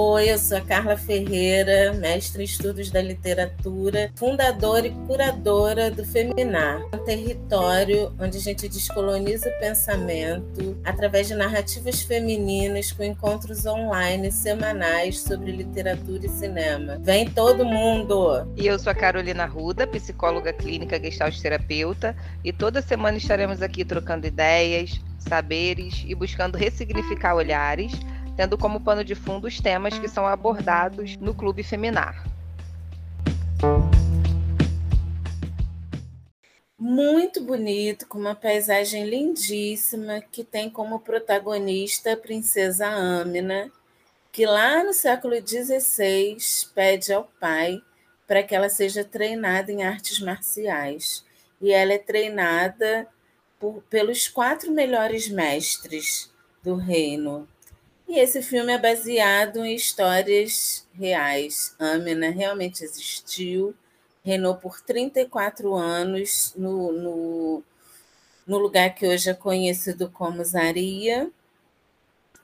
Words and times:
Oi, 0.00 0.30
eu 0.30 0.38
sou 0.38 0.56
a 0.56 0.60
Carla 0.60 0.96
Ferreira, 0.96 1.92
mestre 1.92 2.42
em 2.42 2.44
estudos 2.44 2.88
da 2.88 3.02
literatura, 3.02 4.12
fundadora 4.14 4.86
e 4.86 4.92
curadora 5.08 5.90
do 5.90 6.04
Feminar, 6.04 6.80
um 6.94 6.98
território 6.98 8.14
onde 8.16 8.38
a 8.38 8.40
gente 8.40 8.68
descoloniza 8.68 9.48
o 9.48 9.58
pensamento 9.58 10.80
através 10.84 11.26
de 11.26 11.34
narrativas 11.34 12.00
femininas 12.00 12.92
com 12.92 13.02
encontros 13.02 13.66
online 13.66 14.30
semanais 14.30 15.18
sobre 15.20 15.50
literatura 15.50 16.26
e 16.26 16.28
cinema. 16.28 16.96
Vem 17.00 17.28
todo 17.28 17.64
mundo! 17.64 18.48
E 18.56 18.68
eu 18.68 18.78
sou 18.78 18.92
a 18.92 18.94
Carolina 18.94 19.46
Ruda, 19.46 19.84
psicóloga 19.84 20.52
clínica 20.52 21.02
gestalt 21.02 21.36
terapeuta, 21.40 22.14
e 22.44 22.52
toda 22.52 22.80
semana 22.80 23.18
estaremos 23.18 23.60
aqui 23.62 23.84
trocando 23.84 24.28
ideias, 24.28 25.00
saberes 25.18 26.04
e 26.06 26.14
buscando 26.14 26.56
ressignificar 26.56 27.34
olhares 27.34 27.92
tendo 28.38 28.56
como 28.56 28.80
pano 28.80 29.02
de 29.02 29.16
fundo 29.16 29.48
os 29.48 29.60
temas 29.60 29.98
que 29.98 30.06
são 30.06 30.24
abordados 30.24 31.16
no 31.16 31.34
Clube 31.34 31.64
Feminar. 31.64 32.24
Muito 36.78 37.42
bonito, 37.42 38.06
com 38.06 38.16
uma 38.16 38.36
paisagem 38.36 39.10
lindíssima, 39.10 40.20
que 40.20 40.44
tem 40.44 40.70
como 40.70 41.00
protagonista 41.00 42.12
a 42.12 42.16
princesa 42.16 42.86
Amina, 42.86 43.72
que 44.30 44.46
lá 44.46 44.84
no 44.84 44.92
século 44.92 45.34
XVI 45.34 46.36
pede 46.72 47.12
ao 47.12 47.24
pai 47.40 47.82
para 48.24 48.44
que 48.44 48.54
ela 48.54 48.68
seja 48.68 49.02
treinada 49.02 49.72
em 49.72 49.82
artes 49.82 50.20
marciais. 50.20 51.24
E 51.60 51.72
ela 51.72 51.92
é 51.92 51.98
treinada 51.98 53.08
por, 53.58 53.82
pelos 53.90 54.28
quatro 54.28 54.70
melhores 54.70 55.28
mestres 55.28 56.32
do 56.62 56.76
reino, 56.76 57.48
e 58.08 58.18
esse 58.18 58.40
filme 58.40 58.72
é 58.72 58.78
baseado 58.78 59.62
em 59.64 59.74
histórias 59.74 60.86
reais. 60.94 61.76
Amina 61.78 62.30
realmente 62.30 62.82
existiu, 62.82 63.74
reinou 64.24 64.56
por 64.56 64.80
34 64.80 65.74
anos 65.74 66.54
no, 66.56 66.90
no, 66.92 67.62
no 68.46 68.58
lugar 68.58 68.94
que 68.94 69.06
hoje 69.06 69.28
é 69.28 69.34
conhecido 69.34 70.10
como 70.10 70.42
Zaria. 70.42 71.30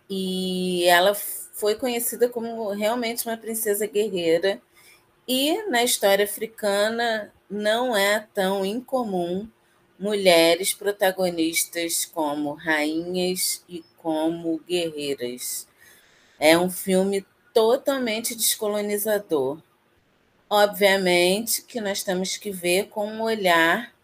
E 0.09 0.85
ela 0.85 1.15
foi 1.15 1.77
conhecida 1.77 2.29
como 2.29 2.69
realmente 2.71 3.27
uma 3.27 3.37
princesa 3.39 3.87
guerreira. 3.87 4.61
E 5.27 5.63
na 5.71 5.83
história 5.83 6.27
africana 6.27 7.33
não 7.49 7.97
é 7.97 8.29
tão 8.35 8.67
incomum 8.67 9.49
mulheres 9.99 10.75
protagonistas 10.75 12.05
como 12.05 12.55
rainhas 12.55 13.65
e 13.69 13.85
como 13.97 14.61
guerreiras. 14.67 15.67
É 16.39 16.59
um 16.59 16.71
filme 16.71 17.25
totalmente 17.53 18.35
descolonizador. 18.35 19.59
Obviamente 20.51 21.63
que 21.63 21.81
nós 21.81 22.03
temos 22.03 22.37
que 22.37 22.51
ver 22.51 22.89
com 22.89 23.07
um 23.07 23.23
olhar 23.23 23.95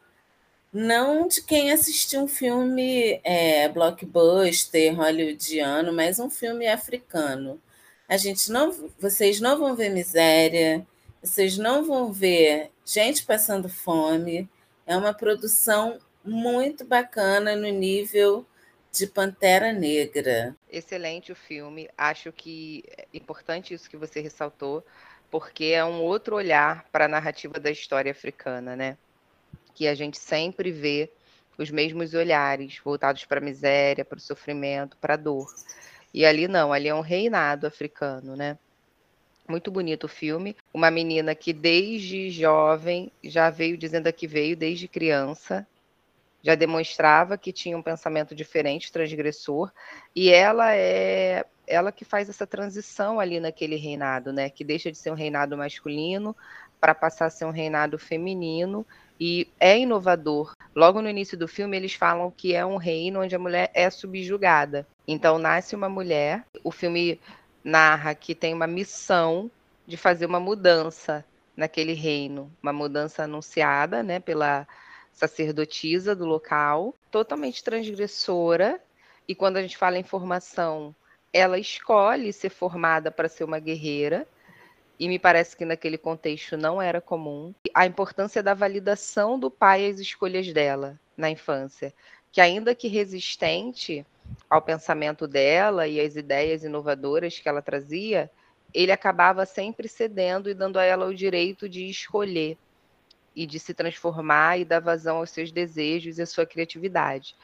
não 0.73 1.27
de 1.27 1.43
quem 1.43 1.73
assistiu 1.73 2.23
um 2.23 2.29
filme 2.29 3.21
é, 3.25 3.69
blockbuster 3.69 4.95
hollywoodiano, 4.95 5.93
mas 5.93 6.21
um 6.21 6.31
filme 6.31 6.67
africano. 6.69 7.61
A 8.09 8.17
gente 8.17 8.51
não, 8.51 8.73
vocês 8.99 9.41
não 9.41 9.59
vão 9.59 9.75
ver 9.75 9.91
miséria, 9.91 10.87
vocês 11.23 11.59
não 11.59 11.85
vão 11.85 12.13
ver 12.13 12.71
gente 12.85 13.25
passando 13.25 13.69
fome. 13.69 14.49
É 14.91 14.97
uma 14.97 15.15
produção 15.15 16.01
muito 16.25 16.85
bacana 16.85 17.55
no 17.55 17.69
nível 17.69 18.45
de 18.91 19.07
Pantera 19.07 19.73
Negra. 19.73 20.57
Excelente 20.69 21.31
o 21.31 21.37
filme. 21.37 21.89
Acho 21.97 22.33
que 22.33 22.83
é 22.99 23.07
importante 23.15 23.73
isso 23.73 23.89
que 23.89 23.97
você 23.97 24.21
ressaltou, 24.21 24.85
porque 25.31 25.67
é 25.67 25.85
um 25.85 26.03
outro 26.03 26.35
olhar 26.35 26.89
para 26.91 27.05
a 27.05 27.09
narrativa 27.09 27.61
da 27.61 27.71
história 27.71 28.11
africana, 28.11 28.75
né? 28.75 28.99
Que 29.77 29.87
a 29.87 29.95
gente 29.95 30.19
sempre 30.19 30.73
vê 30.73 31.09
os 31.57 31.71
mesmos 31.71 32.13
olhares 32.13 32.81
voltados 32.85 33.25
para 33.25 33.39
a 33.39 33.45
miséria, 33.45 34.05
para 34.05 34.19
o 34.19 34.21
sofrimento, 34.21 34.97
para 34.97 35.15
a 35.15 35.17
dor. 35.17 35.55
E 36.13 36.27
ali 36.27 36.49
não, 36.49 36.73
ali 36.73 36.89
é 36.89 36.95
um 36.97 37.01
reinado 37.01 37.65
africano, 37.65 38.35
né? 38.35 38.59
Muito 39.51 39.71
bonito 39.71 40.05
o 40.05 40.09
filme. 40.09 40.57
Uma 40.73 40.91
menina 40.93 41.35
que 41.35 41.53
desde 41.53 42.31
jovem 42.31 43.11
já 43.23 43.51
veio 43.51 43.77
dizendo 43.77 44.11
que 44.13 44.27
veio 44.27 44.57
desde 44.57 44.87
criança, 44.87 45.67
já 46.41 46.55
demonstrava 46.55 47.37
que 47.37 47.53
tinha 47.53 47.77
um 47.77 47.83
pensamento 47.83 48.33
diferente, 48.33 48.93
transgressor, 48.93 49.73
e 50.15 50.31
ela 50.31 50.75
é 50.75 51.45
ela 51.67 51.93
que 51.93 52.05
faz 52.05 52.29
essa 52.29 52.47
transição 52.47 53.21
ali 53.21 53.39
naquele 53.39 53.77
reinado, 53.77 54.33
né, 54.33 54.51
que 54.51 54.65
deixa 54.65 54.91
de 54.91 54.99
ser 54.99 55.13
um 55.13 55.15
reinado 55.15 55.57
masculino 55.57 56.37
para 56.81 56.95
passar 56.95 57.27
a 57.27 57.31
ser 57.31 57.45
um 57.45 57.53
reinado 57.53 57.97
feminino 57.97 58.85
e 59.21 59.47
é 59.61 59.79
inovador. 59.79 60.57
Logo 60.75 61.01
no 61.01 61.09
início 61.09 61.39
do 61.39 61.47
filme 61.47 61.77
eles 61.77 61.95
falam 61.95 62.29
que 62.29 62.55
é 62.55 62.67
um 62.67 62.77
reino 62.77 63.21
onde 63.21 63.37
a 63.37 63.39
mulher 63.39 63.71
é 63.73 63.89
subjugada. 63.89 64.85
Então 65.07 65.39
nasce 65.39 65.77
uma 65.77 65.89
mulher, 65.89 66.45
o 66.65 66.73
filme 66.73 67.21
narra 67.63 68.15
que 68.15 68.35
tem 68.35 68.55
uma 68.55 68.67
missão 68.67 69.51
de 69.87 69.97
fazer 69.97 70.27
uma 70.27 70.41
mudança 70.41 71.25
naquele 71.57 71.93
reino, 71.93 72.51
uma 72.63 72.73
mudança 72.73 73.25
anunciada, 73.25 74.03
né, 74.03 74.21
pela 74.21 74.67
sacerdotisa 75.13 76.15
do 76.15 76.25
local, 76.25 76.95
totalmente 77.11 77.63
transgressora, 77.63 78.81
e 79.29 79.35
quando 79.35 79.59
a 79.59 79.63
gente 79.63 79.77
fala 79.77 79.99
em 79.99 80.03
formação, 80.03 80.95
ela 81.33 81.59
escolhe 81.59 82.33
ser 82.33 82.51
formada 82.51 83.11
para 83.11 83.29
ser 83.29 83.45
uma 83.45 83.59
guerreira, 83.59 84.27
e 84.99 85.09
me 85.09 85.19
parece 85.19 85.57
que 85.57 85.65
naquele 85.65 85.97
contexto 85.97 86.57
não 86.57 86.81
era 86.81 87.01
comum. 87.01 87.55
A 87.75 87.87
importância 87.87 88.43
da 88.43 88.53
validação 88.53 89.39
do 89.39 89.51
pai 89.51 89.89
às 89.89 89.99
escolhas 89.99 90.53
dela 90.53 90.99
na 91.17 91.31
infância, 91.31 91.93
que 92.31 92.41
ainda 92.41 92.75
que 92.75 92.87
resistente 92.87 94.05
ao 94.51 94.61
pensamento 94.61 95.29
dela 95.29 95.87
e 95.87 96.01
às 96.01 96.17
ideias 96.17 96.65
inovadoras 96.65 97.39
que 97.39 97.49
ela 97.49 97.63
trazia, 97.63 98.29
ele 98.75 98.91
acabava 98.91 99.47
sempre 99.47 99.87
cedendo 99.87 100.51
e 100.51 100.55
dando 100.55 100.79
a 100.79 100.85
ela 100.85 101.07
o 101.07 101.15
direito 101.15 101.69
de 101.69 101.89
escolher 101.89 102.59
e 103.35 103.47
de 103.47 103.61
se 103.61 103.73
transformar 103.73 104.59
e 104.59 104.65
dar 104.65 104.81
vazão 104.81 105.19
aos 105.19 105.31
seus 105.31 105.53
desejos 105.53 106.19
e 106.19 106.23
à 106.23 106.27
sua 106.27 106.45
criatividade. 106.45 107.37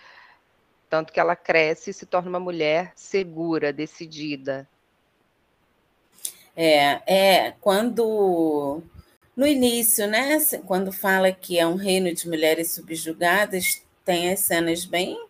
Tanto 0.90 1.12
que 1.12 1.20
ela 1.20 1.36
cresce 1.36 1.90
e 1.90 1.94
se 1.94 2.06
torna 2.06 2.28
uma 2.28 2.40
mulher 2.40 2.92
segura, 2.96 3.72
decidida. 3.72 4.68
É, 6.56 7.02
é 7.06 7.50
quando 7.60 8.82
no 9.36 9.46
início, 9.46 10.06
né, 10.08 10.38
quando 10.64 10.90
fala 10.90 11.30
que 11.30 11.58
é 11.58 11.66
um 11.66 11.74
reino 11.76 12.12
de 12.12 12.28
mulheres 12.28 12.72
subjugadas, 12.72 13.82
tem 14.04 14.32
as 14.32 14.40
cenas 14.40 14.84
bem 14.84 15.25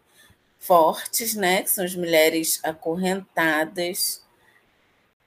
fortes, 0.66 1.34
né, 1.34 1.62
que 1.62 1.70
são 1.70 1.84
as 1.84 1.94
mulheres 1.94 2.60
acorrentadas, 2.64 4.24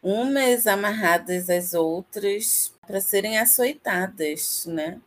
umas 0.02 0.68
amarradas 0.68 1.50
às 1.50 1.74
outras 1.74 2.74
para 2.86 3.02
serem 3.02 3.38
açoitadas, 3.38 4.66
né? 4.66 5.00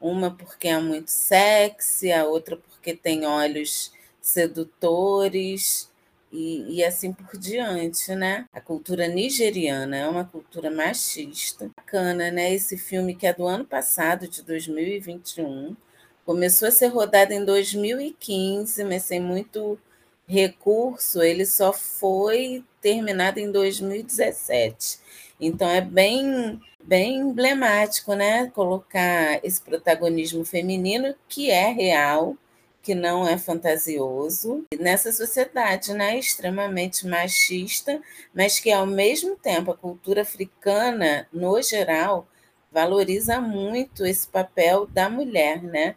Uma 0.00 0.30
porque 0.30 0.68
é 0.68 0.78
muito 0.78 1.10
sexy, 1.10 2.12
a 2.12 2.26
outra 2.26 2.56
porque 2.56 2.94
tem 2.94 3.24
olhos 3.24 3.92
sedutores 4.20 5.90
e, 6.32 6.76
e 6.76 6.84
assim 6.84 7.12
por 7.12 7.38
diante, 7.38 8.14
né? 8.14 8.46
A 8.52 8.60
cultura 8.60 9.08
nigeriana 9.08 9.96
é 9.96 10.08
uma 10.08 10.24
cultura 10.24 10.70
machista. 10.70 11.70
Bacana, 11.76 12.30
né? 12.30 12.52
Esse 12.52 12.76
filme 12.76 13.14
que 13.14 13.26
é 13.26 13.32
do 13.32 13.46
ano 13.46 13.64
passado, 13.64 14.28
de 14.28 14.42
2021, 14.42 15.76
começou 16.26 16.68
a 16.68 16.72
ser 16.72 16.88
rodado 16.88 17.32
em 17.32 17.44
2015, 17.44 18.84
mas 18.84 19.04
sem 19.04 19.20
muito 19.20 19.78
recurso, 20.26 21.22
ele 21.22 21.46
só 21.46 21.72
foi 21.72 22.64
terminado 22.80 23.38
em 23.38 23.50
2017. 23.52 24.98
Então 25.40 25.68
é 25.68 25.80
bem 25.80 26.60
bem 26.82 27.18
emblemático, 27.18 28.14
né? 28.14 28.50
Colocar 28.54 29.40
esse 29.44 29.60
protagonismo 29.60 30.44
feminino 30.44 31.14
que 31.28 31.50
é 31.50 31.68
real, 31.72 32.36
que 32.82 32.94
não 32.94 33.26
é 33.26 33.36
fantasioso, 33.38 34.64
nessa 34.78 35.10
sociedade, 35.12 35.92
né, 35.92 36.16
extremamente 36.18 37.04
machista, 37.06 38.00
mas 38.32 38.60
que 38.60 38.70
ao 38.70 38.86
mesmo 38.86 39.34
tempo 39.36 39.72
a 39.72 39.76
cultura 39.76 40.22
africana, 40.22 41.26
no 41.32 41.60
geral, 41.62 42.28
valoriza 42.70 43.40
muito 43.40 44.06
esse 44.06 44.28
papel 44.28 44.86
da 44.86 45.08
mulher, 45.10 45.62
né? 45.62 45.96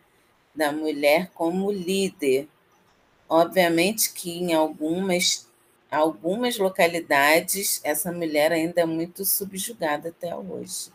Da 0.59 0.73
mulher 0.73 1.31
como 1.33 1.71
líder. 1.71 2.45
Obviamente 3.29 4.11
que 4.11 4.29
em 4.29 4.53
algumas 4.53 5.47
algumas 5.89 6.57
localidades, 6.57 7.79
essa 7.83 8.11
mulher 8.11 8.51
ainda 8.51 8.81
é 8.81 8.85
muito 8.85 9.23
subjugada 9.23 10.09
até 10.09 10.35
hoje. 10.35 10.91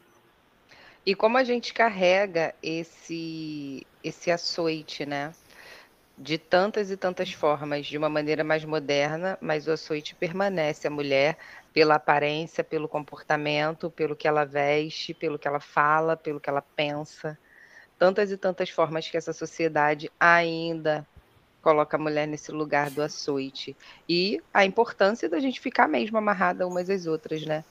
E 1.07 1.15
como 1.15 1.39
a 1.39 1.45
gente 1.45 1.73
carrega 1.73 2.55
esse 2.63 3.87
esse 4.03 4.31
açoite, 4.31 5.07
né? 5.07 5.33
de 6.17 6.39
tantas 6.39 6.91
e 6.91 6.97
tantas 6.97 7.33
formas, 7.33 7.87
de 7.87 7.99
uma 7.99 8.09
maneira 8.09 8.45
mais 8.45 8.65
moderna, 8.65 9.37
mas 9.41 9.67
o 9.67 9.73
açoite 9.73 10.15
permanece 10.15 10.87
a 10.87 10.91
mulher 10.91 11.37
pela 11.73 11.97
aparência, 11.97 12.63
pelo 12.63 12.89
comportamento, 12.89 13.91
pelo 13.91 14.15
que 14.15 14.29
ela 14.29 14.45
veste, 14.45 15.13
pelo 15.13 15.39
que 15.39 15.49
ela 15.49 15.59
fala, 15.59 16.17
pelo 16.17 16.41
que 16.41 16.49
ela 16.49 16.63
pensa. 16.63 17.37
Tantas 17.99 18.31
e 18.31 18.37
tantas 18.37 18.71
formas 18.71 19.09
que 19.09 19.17
essa 19.17 19.33
sociedade 19.33 20.11
ainda 20.19 21.07
coloca 21.63 21.97
a 21.97 22.01
mulher 22.01 22.29
nesse 22.29 22.53
lugar 22.53 22.91
do 22.91 23.03
açoite. 23.03 23.75
E 24.09 24.43
a 24.53 24.65
importância 24.65 25.29
da 25.29 25.41
gente 25.41 25.61
ficar 25.61 25.89
mesmo 25.89 26.19
amarrada 26.19 26.67
umas 26.67 26.91
às 26.91 27.07
outras, 27.07 27.47
né? 27.47 27.65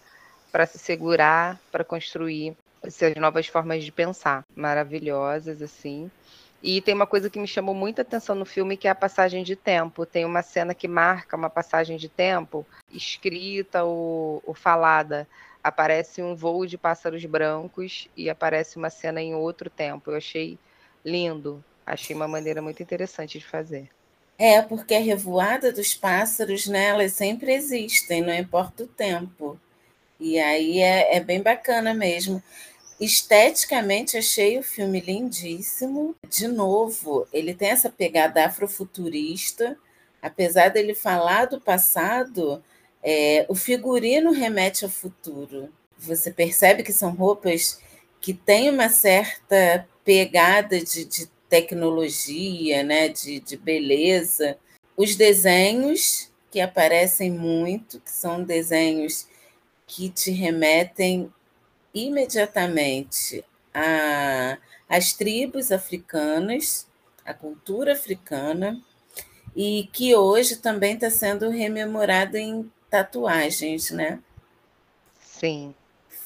Para 0.51 0.65
se 0.65 0.79
segurar, 0.79 1.59
para 1.71 1.83
construir 1.83 2.57
essas 2.81 3.15
novas 3.15 3.47
formas 3.47 3.83
de 3.83 3.91
pensar, 3.91 4.43
maravilhosas, 4.55 5.61
assim. 5.61 6.09
E 6.61 6.81
tem 6.81 6.95
uma 6.95 7.05
coisa 7.05 7.29
que 7.29 7.39
me 7.39 7.47
chamou 7.47 7.75
muita 7.75 8.01
atenção 8.01 8.35
no 8.35 8.45
filme, 8.45 8.77
que 8.77 8.87
é 8.87 8.91
a 8.91 8.95
passagem 8.95 9.43
de 9.43 9.55
tempo. 9.55 10.05
Tem 10.05 10.25
uma 10.25 10.41
cena 10.41 10.73
que 10.73 10.87
marca 10.87 11.35
uma 11.35 11.49
passagem 11.49 11.97
de 11.97 12.07
tempo, 12.07 12.65
escrita 12.91 13.83
ou, 13.83 14.41
ou 14.45 14.53
falada. 14.53 15.27
Aparece 15.63 16.21
um 16.21 16.36
voo 16.36 16.65
de 16.65 16.77
pássaros 16.77 17.24
brancos 17.25 18.10
e 18.18 18.30
aparece 18.30 18.77
uma 18.77 18.89
cena 18.89 19.21
em 19.21 19.33
outro 19.33 19.69
tempo. 19.69 20.12
Eu 20.12 20.18
achei 20.18 20.60
lindo. 21.06 21.63
Achei 21.86 22.15
uma 22.15 22.27
maneira 22.27 22.62
muito 22.62 22.81
interessante 22.81 23.39
de 23.39 23.45
fazer. 23.45 23.89
É, 24.38 24.62
porque 24.62 24.95
a 24.95 25.00
revoada 25.00 25.71
dos 25.71 25.94
pássaros, 25.94 26.65
né, 26.68 26.86
elas 26.86 27.13
sempre 27.13 27.54
existem, 27.54 28.21
não 28.21 28.33
importa 28.33 28.83
o 28.83 28.88
tempo. 28.88 29.60
E 30.19 30.39
aí 30.39 30.80
é, 30.80 31.18
é 31.18 31.19
bem 31.19 31.42
bacana 31.42 31.94
mesmo. 31.94 32.42
Esteticamente, 33.00 34.18
achei 34.18 34.57
o 34.57 34.63
filme 34.63 35.00
lindíssimo. 35.00 36.15
De 36.30 36.48
novo, 36.48 37.27
ele 37.33 37.54
tem 37.54 37.69
essa 37.69 37.89
pegada 37.89 38.45
afrofuturista. 38.45 39.77
Apesar 40.21 40.69
dele 40.69 40.95
falar 40.95 41.45
do 41.45 41.60
passado, 41.60 42.63
é, 43.03 43.45
o 43.50 43.55
figurino 43.55 44.31
remete 44.31 44.85
ao 44.85 44.89
futuro. 44.89 45.69
Você 45.97 46.31
percebe 46.31 46.83
que 46.83 46.94
são 46.94 47.11
roupas 47.11 47.79
que 48.21 48.33
têm 48.33 48.69
uma 48.69 48.89
certa 48.89 49.88
pegada 50.05 50.79
de, 50.79 51.03
de 51.05 51.27
tecnologia, 51.50 52.81
né, 52.81 53.09
de, 53.09 53.39
de 53.39 53.57
beleza. 53.57 54.57
Os 54.95 55.15
desenhos 55.15 56.31
que 56.50 56.61
aparecem 56.61 57.31
muito, 57.31 58.00
que 58.00 58.11
são 58.11 58.44
desenhos 58.44 59.27
que 59.85 60.09
te 60.09 60.31
remetem 60.31 61.31
imediatamente 61.94 63.44
a, 63.73 64.57
as 64.88 65.13
tribos 65.13 65.71
africanas, 65.71 66.88
a 67.25 67.33
cultura 67.33 67.94
africana, 67.94 68.79
e 69.55 69.89
que 69.91 70.15
hoje 70.15 70.57
também 70.57 70.95
está 70.95 71.09
sendo 71.09 71.50
rememorado 71.50 72.38
em 72.38 72.71
tatuagens, 72.93 73.89
né? 73.89 74.19
Sim. 75.19 75.73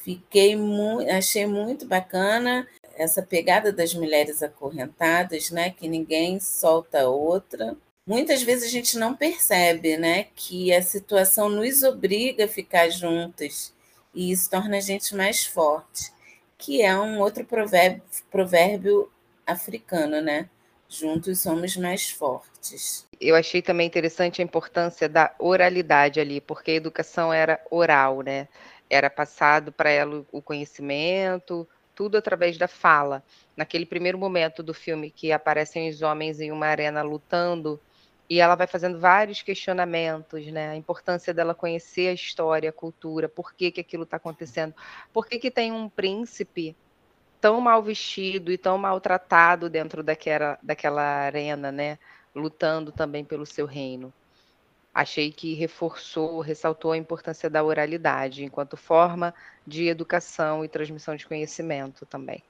Fiquei 0.03 0.53
muito, 0.57 1.09
achei 1.09 1.45
muito 1.45 1.85
bacana 1.85 2.67
essa 2.97 3.21
pegada 3.21 3.71
das 3.71 3.93
mulheres 3.93 4.43
acorrentadas, 4.43 5.49
né? 5.49 5.69
Que 5.69 5.87
ninguém 5.87 6.41
solta 6.41 7.07
outra. 7.07 7.77
Muitas 8.05 8.43
vezes 8.43 8.65
a 8.65 8.71
gente 8.71 8.97
não 8.97 9.15
percebe, 9.15 9.95
né? 9.95 10.27
Que 10.35 10.73
a 10.73 10.81
situação 10.81 11.47
nos 11.47 11.83
obriga 11.83 12.43
a 12.43 12.49
ficar 12.49 12.89
juntas 12.89 13.73
e 14.13 14.29
isso 14.29 14.49
torna 14.49 14.75
a 14.75 14.81
gente 14.81 15.15
mais 15.15 15.45
forte, 15.45 16.11
que 16.57 16.81
é 16.81 16.93
um 16.99 17.21
outro 17.21 17.45
provérbio, 17.45 18.03
provérbio 18.29 19.09
africano, 19.45 20.19
né? 20.19 20.49
Juntos 20.89 21.41
somos 21.41 21.75
mais 21.75 22.09
fortes. 22.09 23.05
Eu 23.19 23.35
achei 23.35 23.61
também 23.61 23.87
interessante 23.87 24.41
a 24.41 24.43
importância 24.43 25.09
da 25.09 25.33
oralidade 25.37 26.19
ali, 26.19 26.39
porque 26.39 26.71
a 26.71 26.75
educação 26.75 27.33
era 27.33 27.59
oral, 27.69 28.21
né? 28.21 28.47
Era 28.89 29.09
passado 29.09 29.71
para 29.71 29.89
ela 29.89 30.25
o 30.31 30.41
conhecimento, 30.41 31.67
tudo 31.93 32.17
através 32.17 32.57
da 32.57 32.67
fala. 32.67 33.23
Naquele 33.55 33.85
primeiro 33.85 34.17
momento 34.17 34.63
do 34.63 34.73
filme 34.73 35.11
que 35.11 35.31
aparecem 35.31 35.89
os 35.89 36.01
homens 36.01 36.39
em 36.39 36.51
uma 36.51 36.67
arena 36.67 37.01
lutando, 37.01 37.79
e 38.29 38.39
ela 38.39 38.55
vai 38.55 38.67
fazendo 38.67 38.99
vários 38.99 39.41
questionamentos, 39.41 40.45
né? 40.47 40.69
A 40.69 40.75
importância 40.75 41.33
dela 41.33 41.55
conhecer 41.55 42.09
a 42.09 42.13
história, 42.13 42.69
a 42.69 42.73
cultura, 42.73 43.29
por 43.29 43.53
que, 43.53 43.71
que 43.71 43.81
aquilo 43.81 44.03
está 44.03 44.17
acontecendo, 44.17 44.73
por 45.13 45.25
que, 45.25 45.39
que 45.39 45.49
tem 45.49 45.71
um 45.71 45.89
príncipe 45.89 46.75
tão 47.39 47.61
mal 47.61 47.81
vestido 47.81 48.51
e 48.51 48.57
tão 48.57 48.77
maltratado 48.77 49.69
dentro 49.69 50.03
daquela, 50.03 50.57
daquela 50.61 51.01
arena, 51.01 51.71
né? 51.71 51.97
Lutando 52.35 52.91
também 52.91 53.23
pelo 53.23 53.45
seu 53.45 53.65
reino. 53.65 54.13
Achei 54.93 55.31
que 55.31 55.53
reforçou, 55.53 56.39
ressaltou 56.41 56.91
a 56.91 56.97
importância 56.97 57.49
da 57.49 57.63
oralidade 57.63 58.43
enquanto 58.43 58.75
forma 58.75 59.33
de 59.65 59.87
educação 59.87 60.65
e 60.65 60.67
transmissão 60.67 61.15
de 61.15 61.27
conhecimento 61.27 62.05
também. 62.05 62.43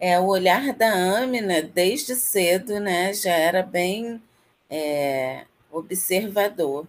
É, 0.00 0.18
o 0.18 0.26
olhar 0.26 0.72
da 0.72 1.18
Amina, 1.18 1.62
desde 1.62 2.14
cedo, 2.14 2.80
né, 2.80 3.12
já 3.12 3.32
era 3.32 3.62
bem 3.62 4.22
é, 4.70 5.44
observador. 5.70 6.86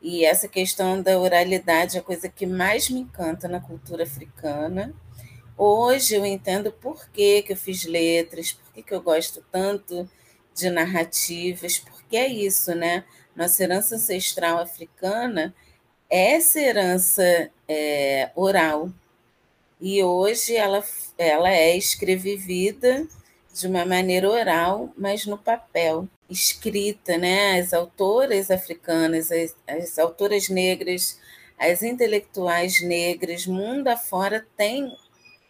E 0.00 0.24
essa 0.24 0.46
questão 0.46 1.02
da 1.02 1.18
oralidade 1.18 1.96
é 1.96 2.00
a 2.00 2.02
coisa 2.02 2.28
que 2.28 2.46
mais 2.46 2.88
me 2.88 3.00
encanta 3.00 3.48
na 3.48 3.60
cultura 3.60 4.04
africana. 4.04 4.94
Hoje 5.60 6.14
eu 6.14 6.24
entendo 6.24 6.70
por 6.70 7.08
que, 7.08 7.42
que 7.42 7.52
eu 7.52 7.56
fiz 7.56 7.84
letras, 7.84 8.52
por 8.52 8.72
que, 8.72 8.80
que 8.80 8.94
eu 8.94 9.02
gosto 9.02 9.44
tanto 9.50 10.08
de 10.54 10.70
narrativas, 10.70 11.80
porque 11.80 12.16
é 12.16 12.28
isso, 12.28 12.76
né? 12.76 13.04
Nossa 13.34 13.64
herança 13.64 13.96
ancestral 13.96 14.58
africana 14.58 15.52
é 16.08 16.34
essa 16.34 16.60
herança 16.60 17.50
é, 17.66 18.30
oral. 18.36 18.88
E 19.80 20.02
hoje 20.04 20.54
ela, 20.54 20.84
ela 21.18 21.50
é 21.50 21.76
escrevivida 21.76 23.04
de 23.52 23.66
uma 23.66 23.84
maneira 23.84 24.30
oral, 24.30 24.92
mas 24.96 25.26
no 25.26 25.36
papel, 25.36 26.06
escrita, 26.30 27.18
né? 27.18 27.58
As 27.58 27.72
autoras 27.72 28.48
africanas, 28.48 29.32
as, 29.32 29.56
as 29.66 29.98
autoras 29.98 30.48
negras, 30.48 31.18
as 31.58 31.82
intelectuais 31.82 32.80
negras, 32.80 33.44
mundo 33.44 33.88
afora, 33.88 34.46
tem, 34.56 34.96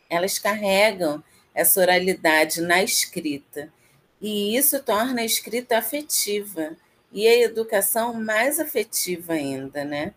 elas 0.08 0.38
carregam 0.38 1.22
essa 1.54 1.80
oralidade 1.80 2.60
na 2.60 2.82
escrita. 2.82 3.72
E 4.20 4.56
isso 4.56 4.82
torna 4.82 5.20
a 5.20 5.24
escrita 5.24 5.78
afetiva 5.78 6.76
e 7.12 7.26
a 7.26 7.38
educação 7.38 8.14
mais 8.14 8.58
afetiva 8.60 9.32
ainda, 9.32 9.84
né? 9.84 10.14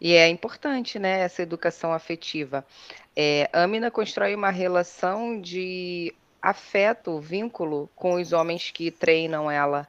E 0.00 0.14
é 0.14 0.28
importante, 0.28 0.98
né, 0.98 1.20
essa 1.20 1.42
educação 1.42 1.92
afetiva. 1.92 2.64
É, 3.14 3.50
Amina 3.52 3.90
constrói 3.90 4.34
uma 4.34 4.50
relação 4.50 5.40
de 5.40 6.14
afeto, 6.40 7.20
vínculo 7.20 7.90
com 7.94 8.14
os 8.14 8.32
homens 8.32 8.70
que 8.70 8.90
treinam 8.90 9.50
ela 9.50 9.86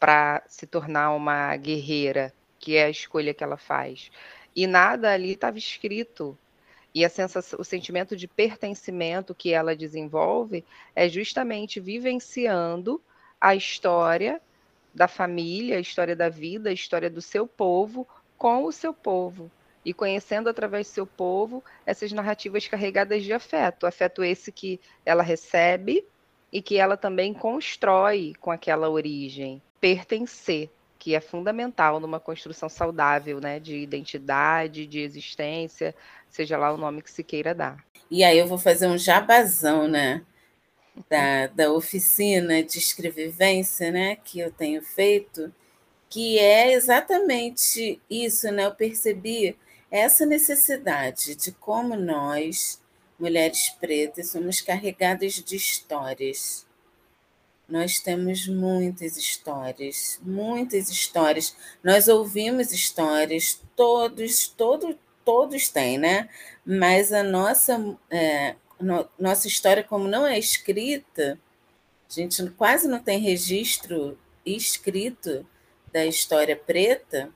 para 0.00 0.42
se 0.48 0.66
tornar 0.66 1.14
uma 1.14 1.54
guerreira, 1.56 2.32
que 2.58 2.76
é 2.76 2.84
a 2.84 2.90
escolha 2.90 3.32
que 3.32 3.44
ela 3.44 3.56
faz. 3.56 4.10
E 4.54 4.66
nada 4.66 5.12
ali 5.12 5.32
estava 5.32 5.58
escrito. 5.58 6.36
E 6.94 7.04
a 7.04 7.08
sensação, 7.08 7.58
o 7.60 7.64
sentimento 7.64 8.14
de 8.14 8.28
pertencimento 8.28 9.34
que 9.34 9.52
ela 9.52 9.74
desenvolve 9.74 10.64
é 10.94 11.08
justamente 11.08 11.80
vivenciando 11.80 13.00
a 13.40 13.54
história 13.54 14.40
da 14.94 15.08
família, 15.08 15.78
a 15.78 15.80
história 15.80 16.14
da 16.14 16.28
vida, 16.28 16.70
a 16.70 16.72
história 16.72 17.08
do 17.08 17.22
seu 17.22 17.46
povo 17.46 18.06
com 18.36 18.64
o 18.64 18.72
seu 18.72 18.92
povo. 18.92 19.50
E 19.84 19.92
conhecendo 19.92 20.48
através 20.48 20.86
do 20.86 20.92
seu 20.92 21.06
povo 21.06 21.64
essas 21.86 22.12
narrativas 22.12 22.68
carregadas 22.68 23.24
de 23.24 23.32
afeto, 23.32 23.86
afeto 23.86 24.22
esse 24.22 24.52
que 24.52 24.78
ela 25.04 25.22
recebe 25.22 26.04
e 26.52 26.60
que 26.60 26.76
ela 26.76 26.96
também 26.96 27.32
constrói 27.32 28.34
com 28.38 28.50
aquela 28.50 28.90
origem, 28.90 29.62
pertencer, 29.80 30.70
que 31.02 31.16
é 31.16 31.20
fundamental 31.20 31.98
numa 31.98 32.20
construção 32.20 32.68
saudável, 32.68 33.40
né, 33.40 33.58
de 33.58 33.76
identidade, 33.76 34.86
de 34.86 35.00
existência, 35.00 35.92
seja 36.30 36.56
lá 36.56 36.72
o 36.72 36.76
nome 36.76 37.02
que 37.02 37.10
se 37.10 37.24
queira 37.24 37.52
dar. 37.52 37.84
E 38.08 38.22
aí 38.22 38.38
eu 38.38 38.46
vou 38.46 38.56
fazer 38.56 38.86
um 38.86 38.96
jabazão, 38.96 39.88
né, 39.88 40.22
da, 41.10 41.48
da 41.48 41.72
oficina 41.72 42.62
de 42.62 42.78
escrevivência, 42.78 43.90
né, 43.90 44.14
que 44.14 44.38
eu 44.38 44.52
tenho 44.52 44.80
feito, 44.80 45.52
que 46.08 46.38
é 46.38 46.72
exatamente 46.72 48.00
isso, 48.08 48.48
né? 48.52 48.66
Eu 48.66 48.74
percebi 48.74 49.56
essa 49.90 50.24
necessidade 50.24 51.34
de 51.34 51.50
como 51.50 51.96
nós, 51.96 52.80
mulheres 53.18 53.70
pretas, 53.70 54.30
somos 54.30 54.60
carregadas 54.60 55.32
de 55.32 55.56
histórias. 55.56 56.64
Nós 57.68 58.00
temos 58.00 58.46
muitas 58.48 59.16
histórias, 59.16 60.20
muitas 60.22 60.90
histórias. 60.90 61.56
Nós 61.82 62.08
ouvimos 62.08 62.72
histórias, 62.72 63.60
todos, 63.76 64.48
todo, 64.48 64.98
todos 65.24 65.68
têm, 65.68 65.98
né? 65.98 66.28
Mas 66.64 67.12
a 67.12 67.22
nossa, 67.22 67.96
é, 68.10 68.56
no, 68.78 69.08
nossa 69.18 69.48
história, 69.48 69.82
como 69.82 70.06
não 70.06 70.26
é 70.26 70.38
escrita, 70.38 71.38
a 72.10 72.12
gente 72.12 72.44
quase 72.50 72.86
não 72.86 72.98
tem 72.98 73.18
registro 73.18 74.18
escrito 74.44 75.46
da 75.92 76.04
história 76.04 76.56
preta, 76.56 77.30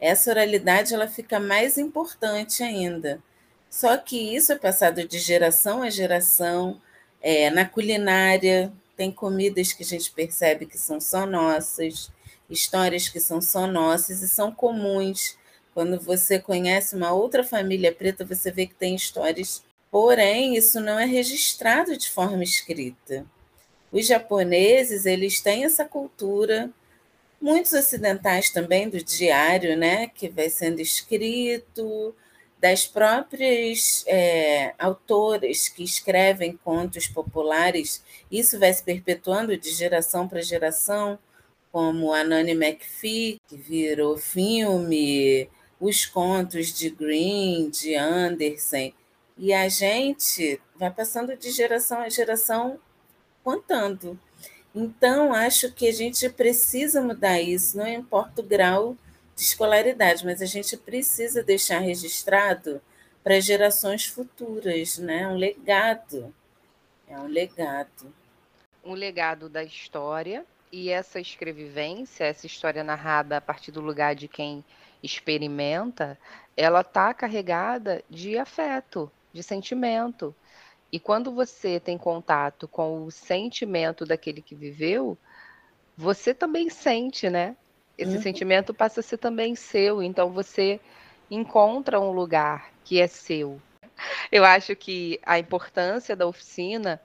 essa 0.00 0.30
oralidade 0.30 0.94
ela 0.94 1.08
fica 1.08 1.40
mais 1.40 1.76
importante 1.76 2.62
ainda. 2.62 3.22
Só 3.68 3.96
que 3.96 4.34
isso 4.34 4.52
é 4.52 4.56
passado 4.56 5.06
de 5.06 5.18
geração 5.18 5.82
a 5.82 5.90
geração. 5.90 6.80
É, 7.20 7.50
na 7.50 7.64
culinária, 7.64 8.72
tem 8.98 9.12
comidas 9.12 9.72
que 9.72 9.84
a 9.84 9.86
gente 9.86 10.10
percebe 10.10 10.66
que 10.66 10.76
são 10.76 11.00
só 11.00 11.24
nossas, 11.24 12.10
histórias 12.50 13.08
que 13.08 13.20
são 13.20 13.40
só 13.40 13.64
nossas 13.64 14.22
e 14.22 14.28
são 14.28 14.50
comuns. 14.50 15.38
Quando 15.72 16.00
você 16.00 16.40
conhece 16.40 16.96
uma 16.96 17.12
outra 17.12 17.44
família 17.44 17.92
preta, 17.92 18.24
você 18.24 18.50
vê 18.50 18.66
que 18.66 18.74
tem 18.74 18.96
histórias, 18.96 19.62
porém, 19.88 20.56
isso 20.56 20.80
não 20.80 20.98
é 20.98 21.04
registrado 21.04 21.96
de 21.96 22.10
forma 22.10 22.42
escrita. 22.42 23.24
Os 23.92 24.04
japoneses, 24.04 25.06
eles 25.06 25.40
têm 25.40 25.64
essa 25.64 25.84
cultura 25.84 26.68
muitos 27.40 27.72
ocidentais 27.72 28.50
também 28.50 28.88
do 28.88 29.00
diário, 29.00 29.76
né, 29.76 30.08
que 30.08 30.28
vai 30.28 30.50
sendo 30.50 30.80
escrito, 30.80 32.12
das 32.60 32.86
próprias 32.86 34.04
é, 34.06 34.74
autoras 34.78 35.68
que 35.68 35.84
escrevem 35.84 36.56
contos 36.56 37.06
populares, 37.06 38.02
isso 38.30 38.58
vai 38.58 38.72
se 38.72 38.82
perpetuando 38.82 39.56
de 39.56 39.70
geração 39.70 40.26
para 40.26 40.42
geração, 40.42 41.18
como 41.70 42.12
a 42.12 42.24
Nanny 42.24 42.52
McPhee, 42.52 43.40
que 43.46 43.56
virou 43.56 44.18
filme, 44.18 45.48
os 45.78 46.04
contos 46.04 46.72
de 46.72 46.90
Green, 46.90 47.70
de 47.70 47.94
Anderson, 47.94 48.92
e 49.36 49.52
a 49.52 49.68
gente 49.68 50.60
vai 50.74 50.90
passando 50.90 51.36
de 51.36 51.50
geração 51.52 52.00
a 52.00 52.08
geração 52.08 52.80
contando. 53.44 54.18
Então, 54.74 55.32
acho 55.32 55.72
que 55.72 55.86
a 55.86 55.92
gente 55.92 56.28
precisa 56.28 57.00
mudar 57.00 57.40
isso, 57.40 57.78
não 57.78 57.86
importa 57.86 58.40
o 58.40 58.44
grau 58.44 58.96
de 59.38 59.44
escolaridade, 59.44 60.24
mas 60.24 60.42
a 60.42 60.46
gente 60.46 60.76
precisa 60.76 61.44
deixar 61.44 61.78
registrado 61.78 62.82
para 63.22 63.38
gerações 63.38 64.04
futuras, 64.04 64.98
né? 64.98 65.28
Um 65.28 65.36
legado. 65.36 66.34
É 67.06 67.16
um 67.16 67.28
legado. 67.28 68.12
Um 68.84 68.94
legado 68.94 69.48
da 69.48 69.62
história 69.62 70.44
e 70.72 70.90
essa 70.90 71.20
escrevivência, 71.20 72.24
essa 72.24 72.46
história 72.46 72.82
narrada 72.82 73.36
a 73.36 73.40
partir 73.40 73.70
do 73.70 73.80
lugar 73.80 74.16
de 74.16 74.26
quem 74.26 74.64
experimenta, 75.04 76.18
ela 76.56 76.80
está 76.80 77.14
carregada 77.14 78.02
de 78.10 78.36
afeto, 78.36 79.08
de 79.32 79.44
sentimento. 79.44 80.34
E 80.90 80.98
quando 80.98 81.30
você 81.30 81.78
tem 81.78 81.96
contato 81.96 82.66
com 82.66 83.04
o 83.04 83.10
sentimento 83.12 84.04
daquele 84.04 84.42
que 84.42 84.56
viveu, 84.56 85.16
você 85.96 86.34
também 86.34 86.68
sente, 86.68 87.30
né? 87.30 87.56
Esse 87.98 88.16
uhum. 88.16 88.22
sentimento 88.22 88.72
passa 88.72 89.00
a 89.00 89.02
ser 89.02 89.18
também 89.18 89.56
seu, 89.56 90.02
então 90.02 90.30
você 90.30 90.80
encontra 91.28 92.00
um 92.00 92.12
lugar 92.12 92.70
que 92.84 93.00
é 93.00 93.08
seu. 93.08 93.60
Eu 94.30 94.44
acho 94.44 94.76
que 94.76 95.18
a 95.24 95.38
importância 95.38 96.14
da 96.14 96.26
oficina 96.26 97.00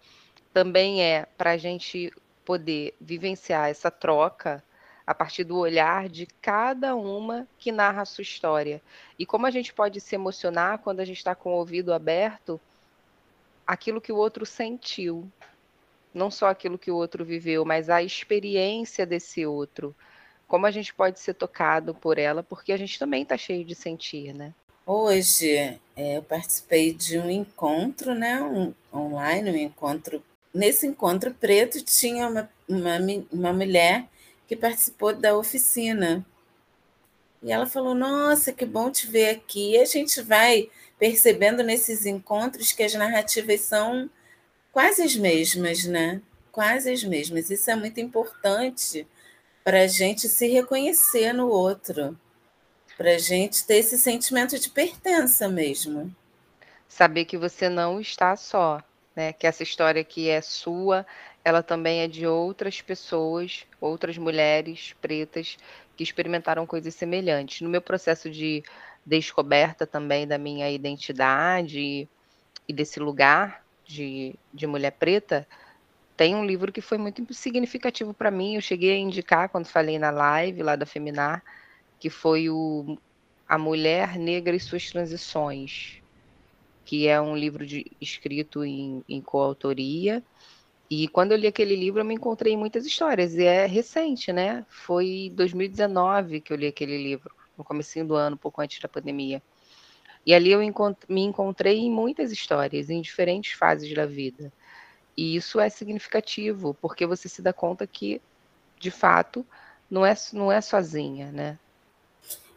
também 0.54 1.04
é 1.04 1.26
para 1.38 1.52
a 1.52 1.58
gente 1.58 2.14
poder 2.46 2.94
vivenciar 3.02 3.70
essa 3.70 3.90
troca 3.90 4.64
a 5.06 5.14
partir 5.14 5.44
do 5.44 5.58
olhar 5.58 6.08
de 6.08 6.28
cada 6.42 6.96
uma 6.96 7.48
que 7.58 7.72
narra 7.72 8.04
a 8.04 8.06
sua 8.06 8.22
história. 8.22 8.82
E 9.18 9.26
como 9.26 9.46
a 9.46 9.52
gente 9.52 9.74
pode 9.74 10.00
se 10.00 10.16
emocionar 10.16 10.78
quando 10.78 11.00
a 11.00 11.06
gente 11.06 11.18
está 11.18 11.36
com 11.36 11.50
o 11.50 11.58
ouvido 11.58 11.94
aberto 11.94 12.62
aquilo 13.66 14.00
que 14.00 14.12
o 14.12 14.18
outro 14.18 14.46
sentiu, 14.46 15.30
não 16.14 16.30
só 16.30 16.48
aquilo 16.48 16.78
que 16.78 16.92
o 16.92 16.96
outro 16.96 17.26
viveu, 17.26 17.66
mas 17.66 17.90
a 17.90 18.04
experiência 18.04 19.06
desse 19.06 19.46
outro. 19.46 19.96
Como 20.48 20.66
a 20.66 20.72
gente 20.72 20.94
pode 20.94 21.20
ser 21.20 21.34
tocado 21.34 21.94
por 21.94 22.18
ela, 22.18 22.44
porque 22.44 22.72
a 22.72 22.78
gente 22.78 23.00
também 23.00 23.24
está 23.24 23.38
cheio 23.38 23.66
de 23.66 23.76
sentir, 23.76 24.34
né? 24.34 24.54
Hoje 24.86 25.56
é, 25.96 26.18
eu 26.18 26.22
participei 26.22 26.94
de 26.94 27.18
um 27.18 27.30
encontro, 27.30 28.14
né, 28.14 28.42
um, 28.42 28.74
online, 28.94 29.52
um 29.52 29.56
encontro. 29.56 30.22
Nesse 30.54 30.86
encontro 30.86 31.34
preto 31.34 31.82
tinha 31.82 32.28
uma, 32.28 32.50
uma, 32.68 32.98
uma 33.32 33.54
mulher 33.54 34.08
que 34.48 34.56
participou 34.56 35.16
da 35.16 35.38
oficina. 35.38 36.26
E 37.42 37.52
ela 37.52 37.66
falou: 37.66 37.96
Nossa, 37.96 38.52
que 38.52 38.66
bom 38.66 38.92
te 38.92 39.08
ver 39.08 39.30
aqui. 39.30 39.72
E 39.72 39.78
a 39.78 39.86
gente 39.86 40.22
vai 40.22 40.70
percebendo 41.00 41.64
nesses 41.64 42.06
encontros 42.06 42.72
que 42.72 42.84
as 42.84 42.94
narrativas 42.94 43.62
são 43.62 44.10
quase 44.72 45.02
as 45.02 45.16
mesmas, 45.16 45.86
né? 45.86 46.22
Quase 46.52 46.92
as 46.92 47.04
mesmas. 47.04 47.50
Isso 47.50 47.70
é 47.72 47.76
muito 47.76 48.00
importante 48.00 49.08
para 49.64 49.82
a 49.82 49.88
gente 49.88 50.28
se 50.28 50.48
reconhecer 50.48 51.34
no 51.34 51.48
outro, 51.48 52.18
para 52.98 53.12
a 53.12 53.18
gente 53.18 53.66
ter 53.66 53.78
esse 53.78 53.98
sentimento 53.98 54.60
de 54.60 54.70
pertença 54.70 55.48
mesmo. 55.48 56.14
Saber 56.88 57.26
que 57.26 57.38
você 57.38 57.70
não 57.70 58.00
está 58.00 58.36
só, 58.36 58.82
né? 59.16 59.34
Que 59.34 59.48
essa 59.48 59.64
história 59.64 60.04
que 60.04 60.30
é 60.30 60.42
sua, 60.42 61.06
ela 61.44 61.64
também 61.64 62.02
é 62.02 62.08
de 62.08 62.28
outras 62.28 62.82
pessoas, 62.82 63.66
outras 63.80 64.18
mulheres 64.18 64.94
pretas 65.02 65.58
que 65.96 66.04
experimentaram 66.04 66.66
coisas 66.66 66.94
semelhantes. 66.94 67.62
No 67.62 67.70
meu 67.70 67.82
processo 67.82 68.30
de 68.30 68.64
descoberta 69.06 69.86
também 69.86 70.28
da 70.28 70.38
minha 70.38 70.70
identidade 70.70 72.08
e 72.68 72.74
desse 72.74 73.00
lugar 73.00 73.64
de, 73.86 74.36
de 74.54 74.66
mulher 74.66 74.92
preta, 74.92 75.48
tem 76.24 76.36
um 76.36 76.46
livro 76.46 76.72
que 76.72 76.80
foi 76.80 76.98
muito 76.98 77.34
significativo 77.34 78.14
para 78.14 78.32
mim. 78.32 78.56
Eu 78.56 78.62
cheguei 78.62 78.94
a 78.94 78.98
indicar 78.98 79.50
quando 79.50 79.66
falei 79.66 80.00
na 80.00 80.10
live 80.10 80.64
lá 80.64 80.74
da 80.78 80.86
Feminar, 80.86 81.44
que 82.00 82.10
foi 82.10 82.50
o 82.50 82.98
A 83.46 83.58
Mulher 83.58 84.18
Negra 84.18 84.56
e 84.56 84.60
Suas 84.60 84.90
Transições, 84.90 86.02
que 86.86 87.10
é 87.10 87.20
um 87.20 87.36
livro 87.36 87.66
de, 87.66 87.92
escrito 88.00 88.64
em, 88.64 89.04
em 89.10 89.20
coautoria. 89.20 90.24
E 90.90 91.10
quando 91.10 91.34
eu 91.34 91.38
li 91.38 91.46
aquele 91.46 91.76
livro, 91.76 92.00
eu 92.00 92.06
me 92.06 92.14
encontrei 92.14 92.54
em 92.54 92.58
muitas 92.58 92.86
histórias. 92.86 93.36
E 93.36 93.44
é 93.44 93.66
recente, 93.66 94.32
né? 94.32 94.66
Foi 94.70 95.30
2019 95.36 96.40
que 96.40 96.54
eu 96.54 96.58
li 96.58 96.68
aquele 96.68 97.04
livro 97.04 97.36
no 97.58 97.66
começo 97.66 98.02
do 98.06 98.16
ano, 98.16 98.38
pouco 98.38 98.62
antes 98.62 98.80
da 98.80 98.88
pandemia. 98.88 99.44
E 100.26 100.34
ali 100.34 100.54
eu 100.54 100.64
encont 100.64 100.98
me 101.10 101.20
encontrei 101.20 101.80
em 101.80 101.92
muitas 101.92 102.32
histórias, 102.32 102.90
em 102.90 103.02
diferentes 103.02 103.52
fases 103.52 103.94
da 103.94 104.06
vida. 104.06 104.54
E 105.16 105.36
isso 105.36 105.60
é 105.60 105.70
significativo, 105.70 106.76
porque 106.82 107.06
você 107.06 107.30
se 107.30 107.42
dá 107.42 107.54
conta 107.54 107.86
que, 107.86 108.22
de 108.80 108.90
fato, 108.90 109.46
não 109.90 110.06
é, 110.06 110.16
não 110.34 110.52
é 110.52 110.60
sozinha, 110.60 111.32
né? 111.32 111.58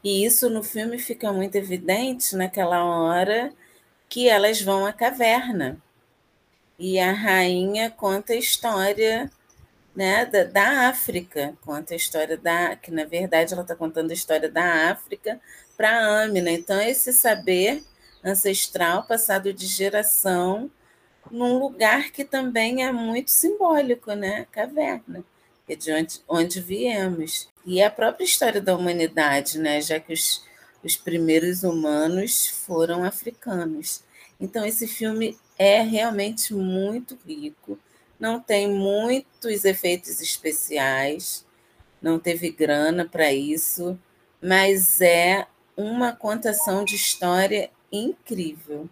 E 0.03 0.25
isso 0.25 0.49
no 0.49 0.63
filme 0.63 0.99
fica 0.99 1.33
muito 1.33 1.57
evidente 1.57 2.37
naquela 2.37 2.85
hora 2.85 3.53
que 4.09 4.29
elas 4.29 4.61
vão 4.61 4.87
à 4.87 4.93
caverna. 4.93 5.79
E 6.79 6.99
a 6.99 7.13
rainha 7.13 7.91
conta 7.91 8.33
a 8.33 8.37
história 8.37 9.31
né, 9.95 10.27
da, 10.27 10.45
da 10.45 10.89
África, 10.89 11.57
conta 11.63 11.95
a 11.95 11.97
história 11.97 12.37
da. 12.37 12.77
que 12.77 12.91
na 12.91 13.05
verdade 13.05 13.55
ela 13.55 13.63
está 13.63 13.75
contando 13.75 14.11
a 14.11 14.15
história 14.15 14.51
da 14.51 14.91
África 14.91 15.41
para 15.77 15.91
a 15.91 16.25
Amina. 16.25 16.51
Então, 16.51 16.81
esse 16.81 17.13
saber 17.13 17.83
ancestral 18.23 19.05
passado 19.05 19.53
de 19.53 19.67
geração 19.67 20.71
num 21.31 21.59
lugar 21.59 22.11
que 22.11 22.25
também 22.25 22.85
é 22.85 22.93
muito 22.93 23.31
simbólico, 23.31 24.13
né? 24.13 24.47
Caverna, 24.51 25.25
que 25.67 25.73
é 25.73 25.77
de 25.77 25.93
onde, 25.93 26.21
onde 26.29 26.61
viemos. 26.61 27.49
E 27.65 27.83
a 27.83 27.91
própria 27.91 28.25
história 28.25 28.61
da 28.61 28.77
humanidade, 28.77 29.59
né? 29.59 29.81
Já 29.81 29.99
que 30.01 30.13
os, 30.13 30.45
os 30.85 30.97
primeiros 30.97 31.63
humanos 31.63 32.49
foram 32.49 33.05
africanos. 33.05 34.03
Então, 34.41 34.65
esse 34.65 34.87
filme 34.87 35.37
é 35.59 35.83
realmente 35.83 36.55
muito 36.55 37.19
rico 37.27 37.79
não 38.19 38.41
tem 38.41 38.69
muitos 38.69 39.65
efeitos 39.65 40.21
especiais, 40.21 41.45
não 42.01 42.19
teve 42.19 42.51
grana 42.51 43.05
para 43.05 43.33
isso, 43.33 43.99
mas 44.43 45.01
é 45.01 45.47
uma 45.77 46.13
contação 46.13 46.85
de 46.85 46.95
história 46.95 47.71
incrível. 47.93 48.89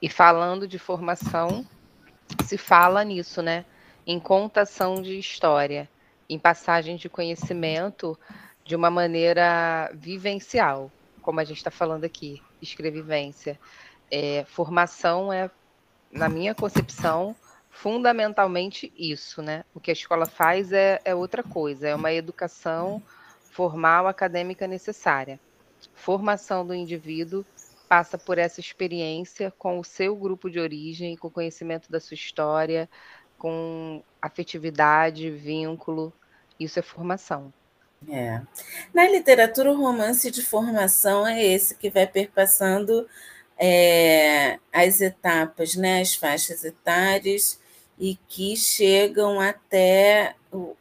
E 0.00 0.08
falando 0.08 0.66
de 0.66 0.78
formação, 0.78 1.66
se 2.44 2.56
fala 2.56 3.04
nisso, 3.04 3.42
né? 3.42 3.64
Em 4.06 4.18
contação 4.18 5.02
de 5.02 5.18
história, 5.18 5.88
em 6.28 6.38
passagem 6.38 6.96
de 6.96 7.08
conhecimento 7.08 8.18
de 8.64 8.74
uma 8.74 8.90
maneira 8.90 9.90
vivencial, 9.92 10.90
como 11.20 11.40
a 11.40 11.44
gente 11.44 11.58
está 11.58 11.70
falando 11.70 12.04
aqui, 12.04 12.42
escrevivência. 12.62 13.58
É, 14.10 14.44
formação 14.48 15.32
é, 15.32 15.50
na 16.10 16.28
minha 16.28 16.54
concepção, 16.54 17.36
fundamentalmente 17.68 18.92
isso, 18.96 19.42
né? 19.42 19.64
O 19.74 19.80
que 19.80 19.90
a 19.90 19.92
escola 19.92 20.26
faz 20.26 20.72
é, 20.72 21.00
é 21.04 21.14
outra 21.14 21.42
coisa, 21.42 21.88
é 21.88 21.94
uma 21.94 22.12
educação 22.12 23.02
formal 23.50 24.06
acadêmica 24.06 24.66
necessária. 24.66 25.38
Formação 25.94 26.66
do 26.66 26.74
indivíduo 26.74 27.44
passa 27.90 28.16
por 28.16 28.38
essa 28.38 28.60
experiência 28.60 29.52
com 29.58 29.80
o 29.80 29.84
seu 29.84 30.14
grupo 30.14 30.48
de 30.48 30.60
origem, 30.60 31.16
com 31.16 31.28
conhecimento 31.28 31.90
da 31.90 31.98
sua 31.98 32.14
história, 32.14 32.88
com 33.36 34.00
afetividade, 34.22 35.28
vínculo, 35.28 36.12
Isso 36.58 36.78
é 36.78 36.82
formação. 36.82 37.52
É. 38.08 38.40
Na 38.94 39.08
literatura, 39.08 39.72
o 39.72 39.76
romance 39.76 40.30
de 40.30 40.40
formação 40.40 41.26
é 41.26 41.44
esse 41.44 41.74
que 41.74 41.90
vai 41.90 42.06
perpassando 42.06 43.08
é, 43.58 44.60
as 44.72 45.00
etapas, 45.00 45.74
né, 45.74 46.00
as 46.00 46.14
faixas 46.14 46.62
etárias, 46.62 47.58
e 47.98 48.16
que 48.28 48.56
chegam 48.56 49.40
até 49.40 50.36
o, 50.52 50.76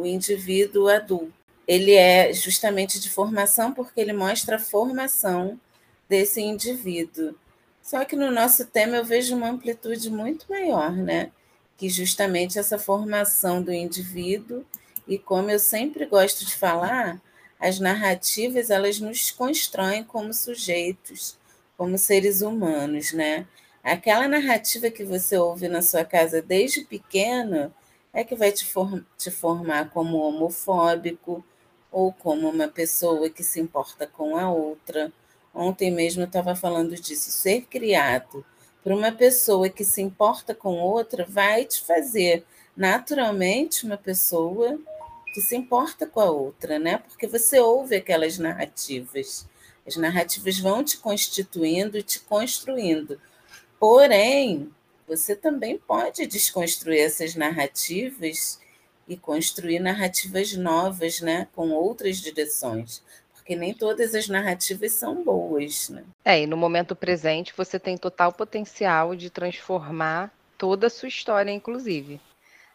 o 0.00 0.06
indivíduo 0.06 0.88
adulto. 0.88 1.34
Ele 1.68 1.92
é 1.92 2.32
justamente 2.32 2.98
de 2.98 3.10
formação 3.10 3.74
porque 3.74 4.00
ele 4.00 4.14
mostra 4.14 4.56
a 4.56 4.60
formação 4.60 5.60
desse 6.08 6.40
indivíduo. 6.40 7.34
Só 7.82 8.04
que 8.04 8.16
no 8.16 8.30
nosso 8.30 8.66
tema 8.66 8.96
eu 8.96 9.04
vejo 9.04 9.36
uma 9.36 9.48
amplitude 9.48 10.10
muito 10.10 10.46
maior, 10.48 10.92
né? 10.92 11.30
Que 11.76 11.88
justamente 11.88 12.58
essa 12.58 12.78
formação 12.78 13.62
do 13.62 13.72
indivíduo 13.72 14.64
e 15.06 15.18
como 15.18 15.50
eu 15.50 15.58
sempre 15.58 16.04
gosto 16.06 16.44
de 16.44 16.54
falar, 16.56 17.20
as 17.60 17.78
narrativas 17.78 18.70
elas 18.70 18.98
nos 18.98 19.30
constroem 19.30 20.02
como 20.02 20.34
sujeitos, 20.34 21.38
como 21.76 21.96
seres 21.96 22.42
humanos, 22.42 23.12
né? 23.12 23.46
Aquela 23.82 24.26
narrativa 24.26 24.90
que 24.90 25.04
você 25.04 25.38
ouve 25.38 25.68
na 25.68 25.80
sua 25.80 26.04
casa 26.04 26.42
desde 26.42 26.84
pequeno 26.84 27.72
é 28.12 28.24
que 28.24 28.34
vai 28.34 28.50
te, 28.50 28.66
te 29.16 29.30
formar 29.30 29.90
como 29.90 30.18
homofóbico 30.18 31.44
ou 31.92 32.12
como 32.12 32.48
uma 32.48 32.66
pessoa 32.66 33.30
que 33.30 33.44
se 33.44 33.60
importa 33.60 34.06
com 34.06 34.36
a 34.36 34.50
outra. 34.50 35.12
Ontem 35.56 35.90
mesmo 35.90 36.22
eu 36.22 36.26
estava 36.26 36.54
falando 36.54 36.94
disso. 36.94 37.30
Ser 37.30 37.62
criado 37.62 38.44
por 38.82 38.92
uma 38.92 39.10
pessoa 39.10 39.70
que 39.70 39.86
se 39.86 40.02
importa 40.02 40.54
com 40.54 40.78
outra 40.78 41.24
vai 41.26 41.64
te 41.64 41.80
fazer 41.80 42.44
naturalmente 42.76 43.86
uma 43.86 43.96
pessoa 43.96 44.78
que 45.32 45.40
se 45.40 45.56
importa 45.56 46.06
com 46.06 46.20
a 46.20 46.30
outra, 46.30 46.78
né? 46.78 46.98
Porque 46.98 47.26
você 47.26 47.58
ouve 47.58 47.96
aquelas 47.96 48.38
narrativas. 48.38 49.46
As 49.86 49.96
narrativas 49.96 50.58
vão 50.58 50.84
te 50.84 50.98
constituindo 50.98 51.96
e 51.96 52.02
te 52.02 52.20
construindo. 52.20 53.18
Porém, 53.80 54.70
você 55.08 55.34
também 55.34 55.78
pode 55.78 56.26
desconstruir 56.26 57.00
essas 57.00 57.34
narrativas 57.34 58.60
e 59.08 59.16
construir 59.16 59.78
narrativas 59.78 60.52
novas, 60.52 61.20
né, 61.20 61.48
com 61.54 61.70
outras 61.70 62.18
direções, 62.18 63.02
porque 63.46 63.54
nem 63.54 63.72
todas 63.72 64.12
as 64.12 64.26
narrativas 64.28 64.90
são 64.92 65.22
boas, 65.22 65.88
né? 65.88 66.02
É, 66.24 66.42
e 66.42 66.48
no 66.48 66.56
momento 66.56 66.96
presente 66.96 67.54
você 67.56 67.78
tem 67.78 67.96
total 67.96 68.32
potencial 68.32 69.14
de 69.14 69.30
transformar 69.30 70.32
toda 70.58 70.88
a 70.88 70.90
sua 70.90 71.08
história, 71.08 71.52
inclusive, 71.52 72.20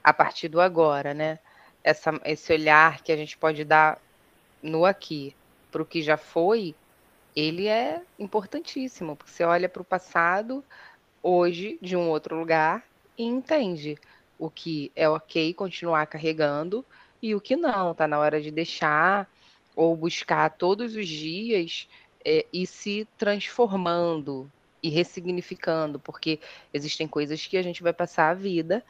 a 0.02 0.14
partir 0.14 0.48
do 0.48 0.62
agora, 0.62 1.14
né? 1.14 1.40
essa, 1.84 2.20
esse 2.26 2.54
olhar 2.54 3.02
que 3.02 3.12
a 3.12 3.18
gente 3.18 3.38
pode 3.38 3.64
dar 3.64 4.00
no 4.62 4.86
aqui 4.86 5.36
para 5.72 5.82
o 5.82 5.86
que 5.86 6.02
já 6.02 6.18
foi, 6.18 6.76
ele 7.36 7.68
é 7.68 8.02
importantíssimo, 8.20 9.16
porque 9.16 9.32
você 9.32 9.44
olha 9.44 9.68
para 9.68 9.82
o 9.82 9.86
passado, 9.86 10.64
hoje, 11.22 11.78
de 11.82 11.96
um 11.96 12.10
outro 12.10 12.38
lugar, 12.38 12.84
e 13.18 13.24
entende 13.24 13.98
o 14.38 14.50
que 14.50 14.92
é 14.96 15.08
ok 15.10 15.54
continuar 15.54 16.06
carregando 16.08 16.86
e 17.22 17.36
o 17.36 17.42
que 17.42 17.56
não, 17.56 17.94
tá 17.94 18.08
na 18.08 18.20
hora 18.20 18.42
de 18.42 18.52
deixar 18.52 19.30
ou 19.76 19.96
buscar 19.96 20.50
todos 20.52 20.96
os 20.96 21.08
dias 21.08 21.88
é, 22.24 22.46
e 22.52 22.66
se 22.66 23.08
transformando 23.18 24.52
e 24.84 24.90
ressignificando, 24.90 26.00
porque 26.00 26.40
existem 26.74 27.08
coisas 27.08 27.46
que 27.46 27.58
a 27.58 27.62
gente 27.62 27.84
vai 27.84 27.94
passar 27.94 28.30
a 28.30 28.34
vida 28.34 28.84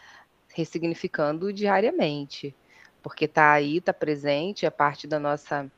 ressignificando 0.54 1.52
diariamente 1.52 2.56
porque 3.02 3.26
está 3.26 3.52
aí, 3.52 3.78
está 3.78 3.94
presente, 3.94 4.66
é 4.66 4.70
parte 4.70 5.08
da 5.08 5.20
nossa 5.20 5.70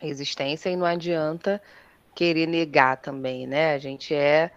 existência 0.00 0.70
e 0.70 0.76
não 0.76 0.86
adianta 0.86 1.62
querer 2.14 2.46
negar 2.46 2.96
também, 2.96 3.46
né? 3.46 3.74
A 3.74 3.78
gente 3.78 4.14
é 4.14 4.50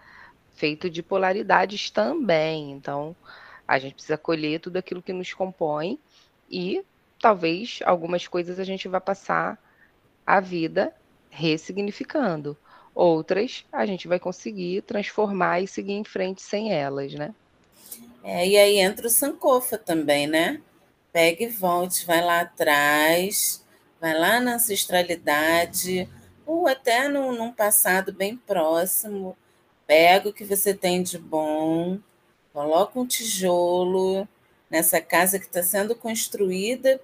feito 0.54 0.88
de 0.88 1.02
polaridades 1.02 1.90
também, 1.90 2.72
então 2.72 3.14
a 3.66 3.78
gente 3.78 3.94
precisa 3.94 4.18
colher 4.18 4.60
tudo 4.60 4.76
aquilo 4.76 5.02
que 5.02 5.12
nos 5.12 5.32
compõe 5.32 5.98
e 6.50 6.84
talvez 7.20 7.80
algumas 7.84 8.26
coisas 8.26 8.58
a 8.58 8.64
gente 8.64 8.88
vai 8.88 9.00
passar 9.00 9.58
a 10.26 10.40
vida 10.40 10.94
ressignificando. 11.28 12.56
Outras 12.94 13.64
a 13.72 13.86
gente 13.86 14.08
vai 14.08 14.18
conseguir 14.18 14.82
transformar 14.82 15.60
e 15.60 15.68
seguir 15.68 15.92
em 15.92 16.04
frente 16.04 16.42
sem 16.42 16.72
elas, 16.72 17.14
né? 17.14 17.34
É, 18.22 18.46
e 18.46 18.56
aí 18.56 18.78
entra 18.78 19.06
o 19.06 19.10
Sankofa 19.10 19.78
também, 19.78 20.26
né? 20.26 20.60
Pegue 21.12 21.44
e 21.44 21.48
volte, 21.48 22.04
vai 22.04 22.22
lá 22.22 22.40
atrás, 22.40 23.64
vai 24.00 24.16
lá 24.16 24.40
na 24.40 24.54
ancestralidade, 24.54 26.08
ou 26.44 26.66
até 26.66 27.08
num, 27.08 27.32
num 27.32 27.52
passado 27.52 28.12
bem 28.12 28.36
próximo. 28.36 29.36
Pega 29.86 30.28
o 30.28 30.32
que 30.32 30.44
você 30.44 30.74
tem 30.74 31.02
de 31.02 31.18
bom, 31.18 31.98
coloca 32.52 32.98
um 32.98 33.06
tijolo 33.06 34.28
nessa 34.68 35.00
casa 35.00 35.38
que 35.38 35.46
está 35.46 35.62
sendo 35.62 35.94
construída 35.94 37.00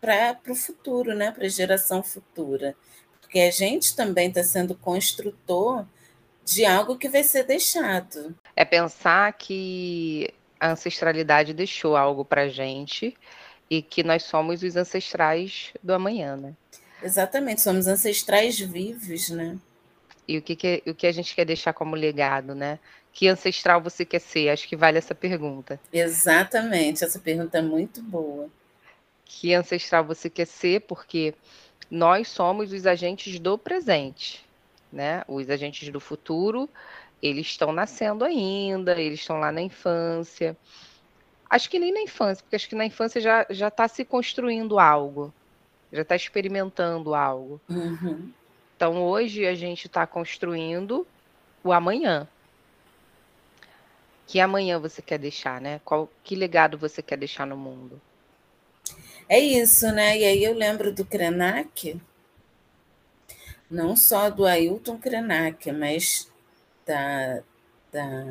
para 0.00 0.38
o 0.48 0.54
futuro, 0.54 1.14
né? 1.14 1.30
para 1.30 1.44
a 1.44 1.48
geração 1.48 2.02
futura. 2.02 2.74
Porque 3.20 3.40
a 3.40 3.50
gente 3.50 3.96
também 3.96 4.28
está 4.28 4.42
sendo 4.42 4.74
construtor 4.74 5.86
de 6.44 6.64
algo 6.64 6.96
que 6.96 7.08
vai 7.08 7.24
ser 7.24 7.44
deixado. 7.44 8.34
É 8.54 8.64
pensar 8.64 9.32
que 9.32 10.32
a 10.60 10.70
ancestralidade 10.70 11.52
deixou 11.52 11.96
algo 11.96 12.24
para 12.24 12.48
gente 12.48 13.16
e 13.68 13.82
que 13.82 14.02
nós 14.02 14.22
somos 14.22 14.62
os 14.62 14.76
ancestrais 14.76 15.72
do 15.82 15.92
amanhã, 15.92 16.36
né? 16.36 16.54
Exatamente, 17.02 17.60
somos 17.60 17.86
ancestrais 17.86 18.58
vivos, 18.58 19.28
né? 19.30 19.58
E 20.26 20.38
o 20.38 20.42
que, 20.42 20.56
que, 20.56 20.82
o 20.86 20.94
que 20.94 21.06
a 21.06 21.12
gente 21.12 21.34
quer 21.34 21.44
deixar 21.44 21.72
como 21.72 21.94
legado, 21.94 22.54
né? 22.54 22.78
Que 23.12 23.28
ancestral 23.28 23.80
você 23.80 24.04
quer 24.04 24.20
ser? 24.20 24.48
Acho 24.48 24.68
que 24.68 24.76
vale 24.76 24.98
essa 24.98 25.14
pergunta. 25.14 25.80
Exatamente, 25.92 27.04
essa 27.04 27.18
pergunta 27.18 27.58
é 27.58 27.62
muito 27.62 28.02
boa. 28.02 28.48
Que 29.26 29.52
ancestral 29.52 30.04
você 30.04 30.30
quer 30.30 30.46
ser? 30.46 30.80
Porque 30.82 31.34
nós 31.90 32.28
somos 32.28 32.72
os 32.72 32.86
agentes 32.86 33.38
do 33.38 33.58
presente, 33.58 34.44
né? 34.90 35.22
Os 35.28 35.50
agentes 35.50 35.88
do 35.90 36.00
futuro 36.00 36.68
eles 37.22 37.46
estão 37.46 37.72
nascendo 37.72 38.24
ainda, 38.24 39.00
eles 39.00 39.20
estão 39.20 39.38
lá 39.38 39.50
na 39.50 39.60
infância. 39.60 40.56
Acho 41.48 41.70
que 41.70 41.78
nem 41.78 41.92
na 41.92 42.00
infância, 42.00 42.42
porque 42.42 42.56
acho 42.56 42.68
que 42.68 42.74
na 42.74 42.84
infância 42.84 43.20
já 43.20 43.46
já 43.50 43.68
está 43.68 43.86
se 43.88 44.04
construindo 44.04 44.78
algo, 44.78 45.32
já 45.92 46.02
está 46.02 46.16
experimentando 46.16 47.14
algo. 47.14 47.60
Uhum. 47.68 48.32
Então 48.76 49.02
hoje 49.02 49.46
a 49.46 49.54
gente 49.54 49.86
está 49.86 50.06
construindo 50.06 51.06
o 51.62 51.72
amanhã. 51.72 52.28
Que 54.26 54.40
amanhã 54.40 54.78
você 54.80 55.00
quer 55.00 55.18
deixar, 55.18 55.60
né? 55.60 55.80
Qual 55.84 56.10
que 56.24 56.34
legado 56.34 56.76
você 56.76 57.00
quer 57.00 57.16
deixar 57.16 57.46
no 57.46 57.56
mundo? 57.56 58.00
É 59.28 59.38
isso, 59.40 59.90
né? 59.92 60.18
E 60.18 60.24
aí 60.24 60.44
eu 60.44 60.54
lembro 60.54 60.92
do 60.92 61.04
Krenak, 61.04 62.00
não 63.70 63.96
só 63.96 64.30
do 64.30 64.46
Ailton 64.46 64.98
Krenak, 64.98 65.70
mas 65.72 66.30
da, 66.86 67.42
da, 67.92 68.24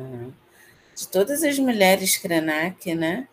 de 0.94 1.08
todas 1.08 1.42
as 1.42 1.58
mulheres 1.58 2.16
Krenak, 2.16 2.94
né? 2.94 3.28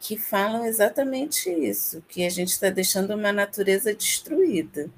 Que 0.00 0.16
falam 0.16 0.64
exatamente 0.64 1.50
isso, 1.50 2.02
que 2.08 2.24
a 2.24 2.30
gente 2.30 2.48
está 2.50 2.70
deixando 2.70 3.14
uma 3.14 3.32
natureza 3.32 3.94
destruída. 3.94 4.90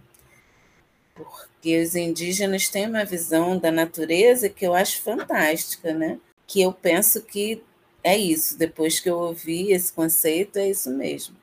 Porque 1.15 1.83
os 1.83 1.97
indígenas 1.97 2.69
têm 2.69 2.87
uma 2.87 3.05
visão 3.05 3.59
da 3.59 3.73
natureza 3.73 4.49
que 4.49 4.65
eu 4.67 4.75
acho 4.75 5.03
fantástica, 5.03 5.93
né? 5.93 6.21
Que 6.47 6.63
eu 6.63 6.73
penso 6.73 7.23
que 7.23 7.63
é 8.05 8.17
isso, 8.17 8.57
depois 8.57 9.01
que 9.01 9.11
eu 9.11 9.19
ouvi 9.19 9.73
esse 9.73 9.93
conceito, 9.93 10.59
é 10.59 10.71
isso 10.71 10.91
mesmo. 10.91 11.37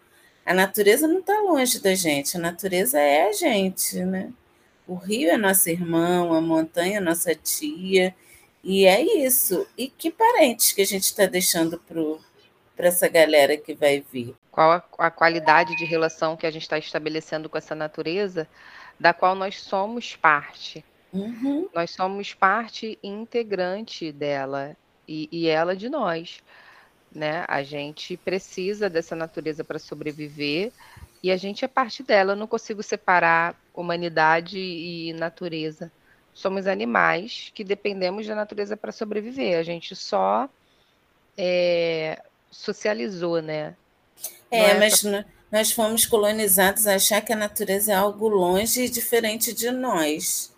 A 0.45 0.53
natureza 0.53 1.07
não 1.07 1.19
está 1.19 1.39
longe 1.41 1.79
da 1.79 1.95
gente, 1.95 2.37
a 2.37 2.39
natureza 2.39 2.99
é 2.99 3.27
a 3.27 3.31
gente, 3.31 4.03
né? 4.03 4.31
O 4.87 4.93
rio 4.93 5.31
é 5.31 5.37
nosso 5.37 5.67
irmão, 5.69 6.33
a 6.33 6.39
montanha 6.39 6.97
é 6.97 7.01
nossa 7.01 7.33
tia, 7.33 8.13
e 8.63 8.85
é 8.85 9.01
isso. 9.01 9.67
E 9.77 9.87
que 9.87 10.11
parentes 10.11 10.71
que 10.71 10.81
a 10.81 10.85
gente 10.85 11.03
está 11.03 11.25
deixando 11.25 11.81
para 12.75 12.87
essa 12.87 13.07
galera 13.07 13.57
que 13.57 13.73
vai 13.73 14.03
vir? 14.11 14.35
Qual 14.51 14.71
a, 14.71 14.83
a 14.99 15.11
qualidade 15.11 15.75
de 15.75 15.85
relação 15.85 16.37
que 16.37 16.45
a 16.45 16.51
gente 16.51 16.63
está 16.63 16.77
estabelecendo 16.77 17.49
com 17.49 17.57
essa 17.57 17.73
natureza, 17.73 18.47
da 18.99 19.13
qual 19.13 19.35
nós 19.35 19.61
somos 19.61 20.15
parte? 20.15 20.85
Uhum. 21.11 21.67
Nós 21.73 21.91
somos 21.91 22.33
parte 22.33 22.99
integrante 23.03 24.11
dela 24.11 24.75
e, 25.07 25.29
e 25.31 25.47
ela 25.47 25.75
de 25.75 25.89
nós. 25.89 26.41
Né? 27.15 27.45
A 27.47 27.63
gente 27.63 28.17
precisa 28.17 28.89
dessa 28.89 29.15
natureza 29.15 29.63
para 29.63 29.79
sobreviver 29.79 30.71
e 31.23 31.31
a 31.31 31.37
gente 31.37 31.63
é 31.63 31.67
parte 31.67 32.03
dela. 32.03 32.33
Eu 32.33 32.35
não 32.35 32.45
consigo 32.45 32.83
separar 32.83 33.55
humanidade 33.73 34.59
e 34.59 35.13
natureza. 35.13 35.89
Somos 36.33 36.67
animais 36.67 37.51
que 37.55 37.63
dependemos 37.63 38.27
da 38.27 38.35
natureza 38.35 38.75
para 38.75 38.91
sobreviver. 38.91 39.57
A 39.57 39.63
gente 39.63 39.95
só 39.95 40.49
é, 41.37 42.21
socializou, 42.51 43.41
né? 43.41 43.75
É, 44.51 44.71
é 44.71 44.73
mas, 44.73 45.03
nós 45.51 45.71
fomos 45.71 46.05
colonizados 46.05 46.85
a 46.85 46.95
achar 46.95 47.21
que 47.21 47.31
a 47.31 47.37
natureza 47.37 47.93
é 47.93 47.95
algo 47.95 48.27
longe 48.27 48.81
e 48.81 48.89
diferente 48.89 49.53
de 49.53 49.71
nós. 49.71 50.53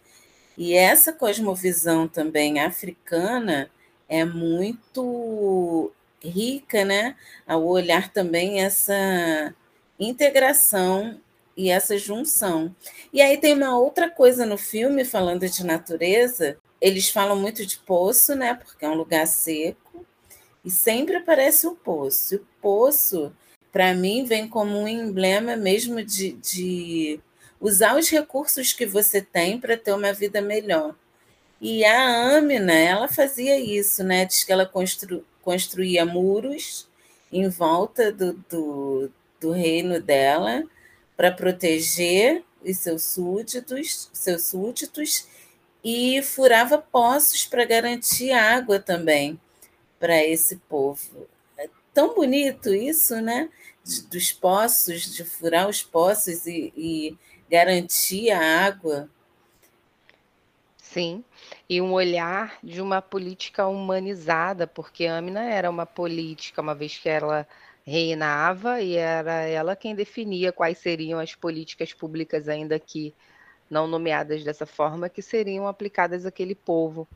E 0.57 0.73
essa 0.73 1.13
cosmovisão 1.13 2.07
também 2.07 2.59
africana 2.59 3.69
é 4.09 4.25
muito 4.25 5.91
rica, 6.23 6.83
né? 6.85 7.15
Ao 7.45 7.65
olhar 7.65 8.11
também 8.11 8.61
essa 8.61 9.53
integração 9.99 11.19
e 11.55 11.69
essa 11.69 11.97
junção. 11.97 12.75
E 13.11 13.21
aí 13.21 13.37
tem 13.37 13.53
uma 13.53 13.77
outra 13.77 14.09
coisa 14.09 14.45
no 14.45 14.57
filme 14.57 15.03
falando 15.03 15.47
de 15.49 15.65
natureza. 15.65 16.57
Eles 16.79 17.09
falam 17.09 17.35
muito 17.35 17.65
de 17.65 17.77
poço, 17.79 18.35
né? 18.35 18.53
Porque 18.53 18.85
é 18.85 18.89
um 18.89 18.95
lugar 18.95 19.25
seco 19.27 20.05
e 20.63 20.69
sempre 20.69 21.15
aparece 21.15 21.65
o 21.65 21.75
poço. 21.75 22.35
E 22.35 22.37
o 22.37 22.47
poço, 22.61 23.33
para 23.71 23.93
mim, 23.93 24.25
vem 24.25 24.47
como 24.47 24.77
um 24.77 24.87
emblema 24.87 25.55
mesmo 25.55 26.03
de, 26.03 26.33
de 26.33 27.19
usar 27.59 27.97
os 27.97 28.09
recursos 28.09 28.73
que 28.73 28.85
você 28.85 29.21
tem 29.21 29.59
para 29.59 29.77
ter 29.77 29.93
uma 29.93 30.13
vida 30.13 30.41
melhor. 30.41 30.95
E 31.59 31.83
a 31.83 32.37
Amina, 32.37 32.73
ela 32.73 33.07
fazia 33.07 33.59
isso, 33.59 34.03
né? 34.03 34.25
Diz 34.25 34.43
que 34.43 34.51
ela 34.51 34.65
constru, 34.65 35.23
construía 35.47 36.05
muros 36.05 36.89
em 37.31 37.47
volta 37.47 38.11
do, 38.11 38.33
do, 38.49 39.09
do 39.39 39.51
reino 39.53 40.01
dela 40.01 40.61
para 41.15 41.31
proteger 41.31 42.43
os 42.61 42.77
seus 42.79 43.03
súditos, 43.03 44.09
seus 44.11 44.47
súditos 44.47 45.25
e 45.81 46.21
furava 46.21 46.77
poços 46.77 47.45
para 47.45 47.63
garantir 47.63 48.33
água 48.33 48.77
também 48.77 49.39
para 49.97 50.21
esse 50.21 50.57
povo. 50.67 51.25
É 51.57 51.69
tão 51.93 52.13
bonito 52.13 52.73
isso, 52.73 53.21
né? 53.21 53.47
dos 54.09 54.33
poços, 54.33 55.15
de 55.15 55.23
furar 55.23 55.69
os 55.69 55.81
poços 55.81 56.45
e, 56.45 56.73
e 56.75 57.17
garantir 57.49 58.31
a 58.31 58.65
água. 58.65 59.09
Sim, 60.89 61.23
e 61.69 61.81
um 61.81 61.91
olhar 61.91 62.57
de 62.63 62.81
uma 62.81 63.01
política 63.01 63.67
humanizada, 63.67 64.65
porque 64.65 65.05
Amina 65.05 65.43
era 65.43 65.69
uma 65.69 65.85
política, 65.85 66.61
uma 66.61 66.73
vez 66.73 66.97
que 66.97 67.09
ela 67.09 67.45
reinava 67.85 68.81
e 68.81 68.95
era 68.95 69.33
ela 69.43 69.75
quem 69.75 69.93
definia 69.93 70.51
quais 70.51 70.77
seriam 70.77 71.19
as 71.19 71.35
políticas 71.35 71.93
públicas, 71.93 72.47
ainda 72.47 72.79
que 72.79 73.13
não 73.69 73.87
nomeadas 73.87 74.43
dessa 74.43 74.65
forma, 74.65 75.09
que 75.09 75.21
seriam 75.21 75.67
aplicadas 75.67 76.25
àquele 76.25 76.55
povo. 76.55 77.07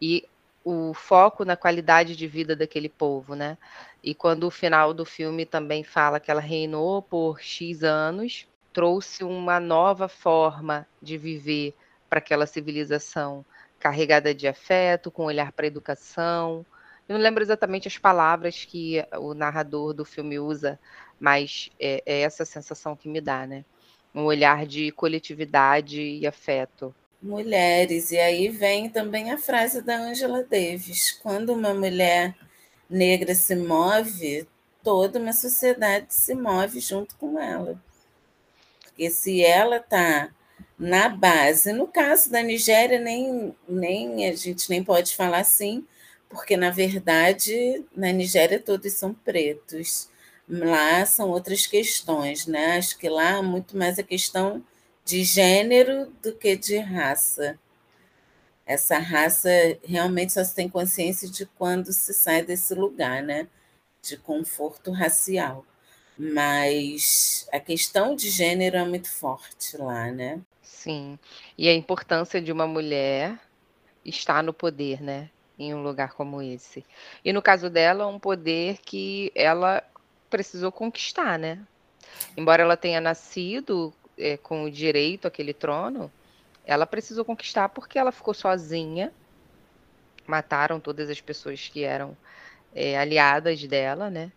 E 0.00 0.28
o 0.64 0.94
foco 0.94 1.44
na 1.44 1.56
qualidade 1.56 2.16
de 2.16 2.26
vida 2.28 2.56
daquele 2.56 2.88
povo, 2.88 3.34
né? 3.36 3.58
E 4.02 4.14
quando 4.14 4.44
o 4.44 4.50
final 4.50 4.92
do 4.94 5.04
filme 5.04 5.46
também 5.46 5.84
fala 5.84 6.20
que 6.20 6.30
ela 6.30 6.40
reinou 6.40 7.02
por 7.02 7.40
X 7.40 7.84
anos, 7.84 8.46
trouxe 8.72 9.24
uma 9.24 9.60
nova 9.60 10.08
forma 10.08 10.86
de 11.00 11.16
viver 11.18 11.74
para 12.12 12.18
aquela 12.18 12.46
civilização, 12.46 13.42
carregada 13.78 14.34
de 14.34 14.46
afeto, 14.46 15.10
com 15.10 15.24
olhar 15.24 15.50
para 15.50 15.64
a 15.64 15.66
educação, 15.66 16.62
eu 17.08 17.14
não 17.14 17.22
lembro 17.22 17.42
exatamente 17.42 17.88
as 17.88 17.96
palavras 17.96 18.66
que 18.66 19.02
o 19.18 19.32
narrador 19.32 19.94
do 19.94 20.04
filme 20.04 20.38
usa, 20.38 20.78
mas 21.18 21.70
é, 21.80 22.02
é 22.04 22.20
essa 22.20 22.44
sensação 22.44 22.94
que 22.94 23.08
me 23.08 23.18
dá, 23.18 23.46
né? 23.46 23.64
Um 24.14 24.24
olhar 24.24 24.66
de 24.66 24.92
coletividade 24.92 26.02
e 26.02 26.26
afeto. 26.26 26.94
Mulheres, 27.22 28.10
e 28.10 28.18
aí 28.18 28.50
vem 28.50 28.90
também 28.90 29.30
a 29.30 29.38
frase 29.38 29.80
da 29.80 29.96
Angela 29.96 30.44
Davis: 30.44 31.12
quando 31.12 31.54
uma 31.54 31.72
mulher 31.72 32.36
negra 32.90 33.34
se 33.34 33.56
move, 33.56 34.46
toda 34.84 35.18
uma 35.18 35.32
sociedade 35.32 36.12
se 36.12 36.34
move 36.34 36.78
junto 36.78 37.16
com 37.16 37.40
ela. 37.40 37.82
Porque 38.84 39.08
se 39.08 39.42
ela 39.42 39.78
está 39.78 40.30
na 40.78 41.08
base, 41.08 41.72
no 41.72 41.86
caso 41.86 42.30
da 42.30 42.42
Nigéria, 42.42 42.98
nem, 42.98 43.54
nem 43.68 44.28
a 44.28 44.34
gente 44.34 44.68
nem 44.70 44.82
pode 44.82 45.14
falar 45.16 45.38
assim, 45.40 45.86
porque 46.28 46.56
na 46.56 46.70
verdade 46.70 47.84
na 47.94 48.12
Nigéria 48.12 48.58
todos 48.60 48.92
são 48.94 49.14
pretos. 49.14 50.08
Lá 50.48 51.06
são 51.06 51.30
outras 51.30 51.66
questões, 51.66 52.46
né? 52.46 52.76
Acho 52.78 52.98
que 52.98 53.08
lá 53.08 53.38
é 53.38 53.42
muito 53.42 53.76
mais 53.76 53.98
a 53.98 54.02
questão 54.02 54.64
de 55.04 55.24
gênero 55.24 56.12
do 56.22 56.34
que 56.34 56.56
de 56.56 56.78
raça. 56.78 57.58
Essa 58.66 58.98
raça 58.98 59.50
realmente 59.84 60.32
só 60.32 60.44
se 60.44 60.54
tem 60.54 60.68
consciência 60.68 61.28
de 61.28 61.46
quando 61.46 61.92
se 61.92 62.14
sai 62.14 62.42
desse 62.42 62.74
lugar, 62.74 63.22
né? 63.22 63.48
De 64.02 64.16
conforto 64.16 64.90
racial. 64.92 65.64
Mas 66.18 67.46
a 67.52 67.60
questão 67.60 68.14
de 68.14 68.30
gênero 68.30 68.76
é 68.76 68.84
muito 68.84 69.10
forte 69.10 69.76
lá, 69.76 70.10
né? 70.12 70.40
Sim. 70.82 71.18
E 71.56 71.68
a 71.68 71.74
importância 71.74 72.40
de 72.40 72.50
uma 72.50 72.66
mulher 72.66 73.38
estar 74.04 74.42
no 74.42 74.52
poder, 74.52 75.00
né? 75.00 75.30
em 75.58 75.74
um 75.74 75.82
lugar 75.82 76.12
como 76.12 76.42
esse. 76.42 76.84
E 77.24 77.32
no 77.32 77.40
caso 77.40 77.70
dela, 77.70 78.06
um 78.06 78.18
poder 78.18 78.78
que 78.78 79.30
ela 79.34 79.82
precisou 80.28 80.72
conquistar, 80.72 81.38
né? 81.38 81.60
Embora 82.36 82.62
ela 82.62 82.76
tenha 82.76 83.00
nascido 83.00 83.92
é, 84.18 84.36
com 84.36 84.64
o 84.64 84.70
direito 84.70 85.28
àquele 85.28 85.52
trono, 85.52 86.10
ela 86.64 86.86
precisou 86.86 87.24
conquistar 87.24 87.68
porque 87.68 87.98
ela 87.98 88.12
ficou 88.12 88.34
sozinha. 88.34 89.12
Mataram 90.26 90.80
todas 90.80 91.10
as 91.10 91.20
pessoas 91.20 91.68
que 91.68 91.84
eram 91.84 92.16
é, 92.74 92.98
aliadas 92.98 93.62
dela, 93.64 94.10
né? 94.10 94.32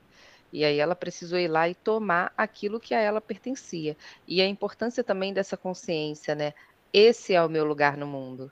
E 0.56 0.63
aí 0.63 0.80
ela 0.80 0.96
precisou 0.96 1.38
ir 1.38 1.50
lá 1.50 1.68
e 1.68 1.76
tomar 1.76 2.32
aquilo 2.38 2.80
que 2.80 2.94
a 2.94 3.00
ela 3.02 3.20
pertencia. 3.20 3.98
E 4.26 4.41
a 4.41 4.48
importância 4.48 5.04
também 5.04 5.34
dessa 5.34 5.58
consciência, 5.58 6.34
né? 6.34 6.54
Esse 6.94 7.34
é 7.34 7.44
o 7.44 7.50
meu 7.50 7.65
lugar 7.65 7.98
no 7.98 8.08
mundo. 8.08 8.50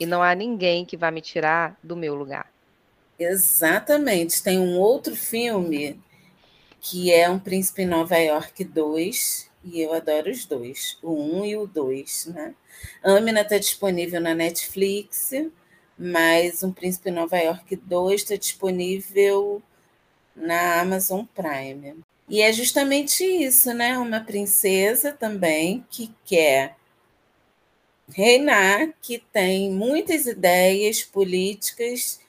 E 0.00 0.06
não 0.06 0.20
há 0.20 0.34
ninguém 0.34 0.84
que 0.84 0.96
vá 0.96 1.12
me 1.12 1.20
tirar 1.20 1.78
do 1.80 1.94
meu 1.94 2.16
lugar. 2.16 2.52
Exatamente. 3.16 4.42
Tem 4.42 4.58
um 4.58 4.76
outro 4.76 5.14
filme 5.14 6.02
que 6.80 7.12
é 7.12 7.30
Um 7.30 7.38
Príncipe 7.38 7.82
em 7.82 7.86
Nova 7.86 8.16
York 8.16 8.64
2, 8.64 9.48
e 9.62 9.80
eu 9.80 9.94
adoro 9.94 10.32
os 10.32 10.44
dois, 10.44 10.98
o 11.00 11.12
1 11.12 11.36
um 11.36 11.44
e 11.44 11.56
o 11.56 11.64
2, 11.64 12.26
né? 12.34 12.56
Amina 13.04 13.42
está 13.42 13.56
disponível 13.56 14.20
na 14.20 14.34
Netflix, 14.34 15.30
mas 15.96 16.64
Um 16.64 16.72
Príncipe 16.72 17.08
em 17.08 17.12
Nova 17.12 17.38
York 17.38 17.76
2 17.76 18.22
está 18.22 18.34
disponível 18.34 19.62
na 20.34 20.80
Amazon 20.80 21.24
Prime. 21.24 21.96
E 22.28 22.40
é 22.40 22.52
justamente 22.52 23.24
isso, 23.24 23.72
né? 23.74 23.98
Uma 23.98 24.20
princesa 24.20 25.12
também 25.12 25.84
que 25.90 26.14
quer 26.24 26.76
reinar, 28.08 28.92
que 29.00 29.18
tem 29.32 29.70
muitas 29.70 30.26
ideias 30.26 31.02
políticas 31.02 32.20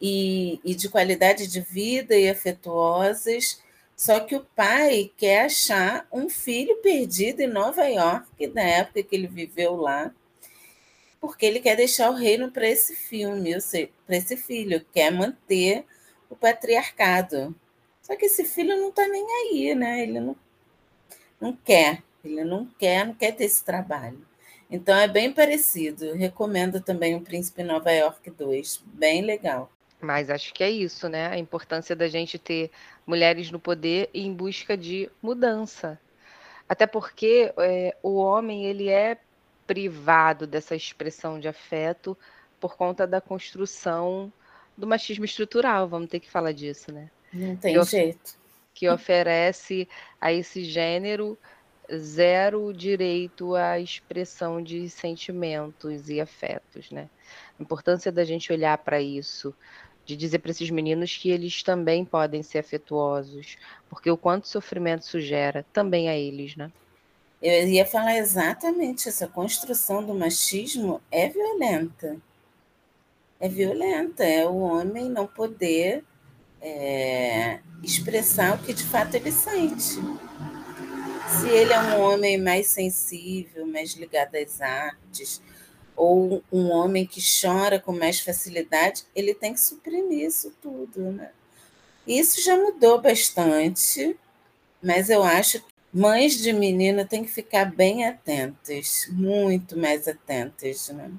e, 0.00 0.60
e 0.64 0.74
de 0.74 0.88
qualidade 0.88 1.46
de 1.46 1.60
vida 1.60 2.16
e 2.16 2.28
afetuosas, 2.28 3.60
só 3.96 4.20
que 4.20 4.36
o 4.36 4.46
pai 4.54 5.10
quer 5.16 5.46
achar 5.46 6.06
um 6.12 6.28
filho 6.28 6.76
perdido 6.76 7.40
em 7.40 7.48
Nova 7.48 7.84
York, 7.84 8.46
na 8.54 8.62
época 8.62 9.02
que 9.02 9.16
ele 9.16 9.26
viveu 9.26 9.74
lá, 9.76 10.14
porque 11.20 11.44
ele 11.44 11.58
quer 11.58 11.76
deixar 11.76 12.10
o 12.10 12.14
reino 12.14 12.50
para 12.50 12.68
esse 12.68 12.94
filme, 12.94 13.50
para 14.06 14.16
esse 14.16 14.36
filho, 14.36 14.84
quer 14.92 15.10
manter 15.10 15.84
o 16.28 16.36
patriarcado. 16.36 17.54
Só 18.02 18.16
que 18.16 18.26
esse 18.26 18.44
filho 18.44 18.76
não 18.76 18.88
está 18.88 19.06
nem 19.06 19.24
aí, 19.24 19.74
né? 19.74 20.02
Ele 20.02 20.20
não, 20.20 20.36
não 21.40 21.52
quer, 21.52 22.02
ele 22.24 22.44
não 22.44 22.66
quer, 22.78 23.06
não 23.06 23.14
quer 23.14 23.32
ter 23.32 23.44
esse 23.44 23.64
trabalho. 23.64 24.26
Então 24.70 24.96
é 24.96 25.08
bem 25.08 25.32
parecido. 25.32 26.14
Recomendo 26.14 26.80
também 26.80 27.14
o 27.14 27.20
Príncipe 27.20 27.62
Nova 27.62 27.90
York 27.90 28.30
2. 28.30 28.82
Bem 28.86 29.22
legal. 29.22 29.70
Mas 30.00 30.30
acho 30.30 30.54
que 30.54 30.62
é 30.62 30.70
isso, 30.70 31.08
né? 31.08 31.26
A 31.28 31.38
importância 31.38 31.96
da 31.96 32.06
gente 32.06 32.38
ter 32.38 32.70
mulheres 33.06 33.50
no 33.50 33.58
poder 33.58 34.10
em 34.14 34.32
busca 34.32 34.76
de 34.76 35.10
mudança. 35.20 35.98
Até 36.68 36.86
porque 36.86 37.52
é, 37.58 37.96
o 38.02 38.16
homem 38.16 38.66
ele 38.66 38.88
é 38.88 39.18
privado 39.66 40.46
dessa 40.46 40.76
expressão 40.76 41.40
de 41.40 41.48
afeto 41.48 42.16
por 42.60 42.76
conta 42.76 43.06
da 43.06 43.20
construção 43.20 44.32
do 44.78 44.86
machismo 44.86 45.24
estrutural. 45.24 45.88
Vamos 45.88 46.08
ter 46.08 46.20
que 46.20 46.30
falar 46.30 46.52
disso, 46.52 46.92
né? 46.92 47.10
Não 47.32 47.56
tem 47.56 47.78
que 47.78 47.84
jeito. 47.84 48.38
Que 48.72 48.88
oferece 48.88 49.88
a 50.20 50.32
esse 50.32 50.64
gênero 50.64 51.36
zero 51.96 52.72
direito 52.72 53.54
à 53.54 53.80
expressão 53.80 54.62
de 54.62 54.88
sentimentos 54.88 56.08
e 56.08 56.20
afetos, 56.20 56.90
né? 56.90 57.08
A 57.58 57.62
importância 57.62 58.12
da 58.12 58.24
gente 58.24 58.52
olhar 58.52 58.78
para 58.78 59.00
isso, 59.00 59.54
de 60.04 60.16
dizer 60.16 60.38
para 60.38 60.50
esses 60.50 60.70
meninos 60.70 61.16
que 61.16 61.30
eles 61.30 61.62
também 61.62 62.04
podem 62.04 62.42
ser 62.42 62.58
afetuosos, 62.58 63.56
porque 63.88 64.10
o 64.10 64.16
quanto 64.16 64.48
sofrimento 64.48 65.02
isso 65.02 65.20
gera 65.20 65.64
também 65.72 66.08
a 66.08 66.16
eles, 66.16 66.56
né? 66.56 66.70
Eu 67.40 67.68
ia 67.68 67.86
falar 67.86 68.16
exatamente 68.16 69.08
essa 69.08 69.28
construção 69.28 70.04
do 70.04 70.14
machismo 70.14 71.00
é 71.10 71.28
violenta. 71.28 72.16
É 73.40 73.48
violenta, 73.48 74.24
é 74.24 74.46
o 74.46 74.56
homem 74.56 75.08
não 75.08 75.26
poder 75.26 76.04
é, 76.60 77.60
expressar 77.82 78.56
o 78.56 78.58
que 78.58 78.72
de 78.72 78.82
fato 78.82 79.14
ele 79.14 79.30
sente 79.30 80.00
Se 81.28 81.48
ele 81.48 81.72
é 81.72 81.80
um 81.80 82.00
homem 82.00 82.36
mais 82.36 82.66
sensível, 82.66 83.66
mais 83.66 83.92
ligado 83.94 84.34
às 84.34 84.60
artes, 84.60 85.40
ou 85.94 86.42
um 86.52 86.70
homem 86.70 87.06
que 87.06 87.20
chora 87.20 87.78
com 87.78 87.92
mais 87.92 88.20
facilidade, 88.20 89.04
ele 89.14 89.34
tem 89.34 89.52
que 89.52 89.60
suprimir 89.60 90.26
isso 90.26 90.52
tudo, 90.62 91.12
né? 91.12 91.30
Isso 92.06 92.40
já 92.40 92.56
mudou 92.56 93.00
bastante, 93.00 94.16
mas 94.82 95.10
eu 95.10 95.22
acho 95.22 95.60
que 95.60 95.66
mães 95.92 96.36
de 96.38 96.52
menina 96.52 97.04
têm 97.04 97.24
que 97.24 97.30
ficar 97.30 97.66
bem 97.66 98.06
atentas, 98.06 99.06
muito 99.10 99.76
mais 99.76 100.08
atentas, 100.08 100.88
né? 100.88 101.10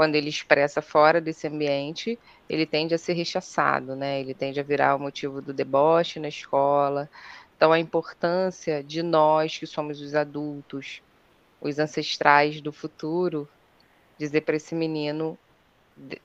Quando 0.00 0.14
ele 0.14 0.30
expressa 0.30 0.80
fora 0.80 1.20
desse 1.20 1.46
ambiente, 1.46 2.18
ele 2.48 2.64
tende 2.64 2.94
a 2.94 2.98
ser 2.98 3.12
rechaçado, 3.12 3.94
né? 3.94 4.18
Ele 4.18 4.32
tende 4.32 4.58
a 4.58 4.62
virar 4.62 4.96
o 4.96 4.98
motivo 4.98 5.42
do 5.42 5.52
deboche 5.52 6.18
na 6.18 6.28
escola. 6.28 7.06
Então, 7.54 7.70
a 7.70 7.78
importância 7.78 8.82
de 8.82 9.02
nós, 9.02 9.58
que 9.58 9.66
somos 9.66 10.00
os 10.00 10.14
adultos, 10.14 11.02
os 11.60 11.78
ancestrais 11.78 12.62
do 12.62 12.72
futuro, 12.72 13.46
dizer 14.16 14.40
para 14.40 14.56
esse 14.56 14.74
menino 14.74 15.36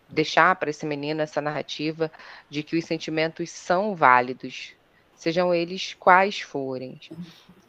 deixar 0.07 0.55
para 0.55 0.69
esse 0.69 0.85
menino 0.85 1.21
essa 1.21 1.41
narrativa 1.41 2.09
de 2.49 2.63
que 2.63 2.77
os 2.77 2.85
sentimentos 2.85 3.51
são 3.51 3.93
válidos, 3.93 4.71
sejam 5.17 5.53
eles 5.53 5.93
quais 5.99 6.39
forem. 6.39 6.97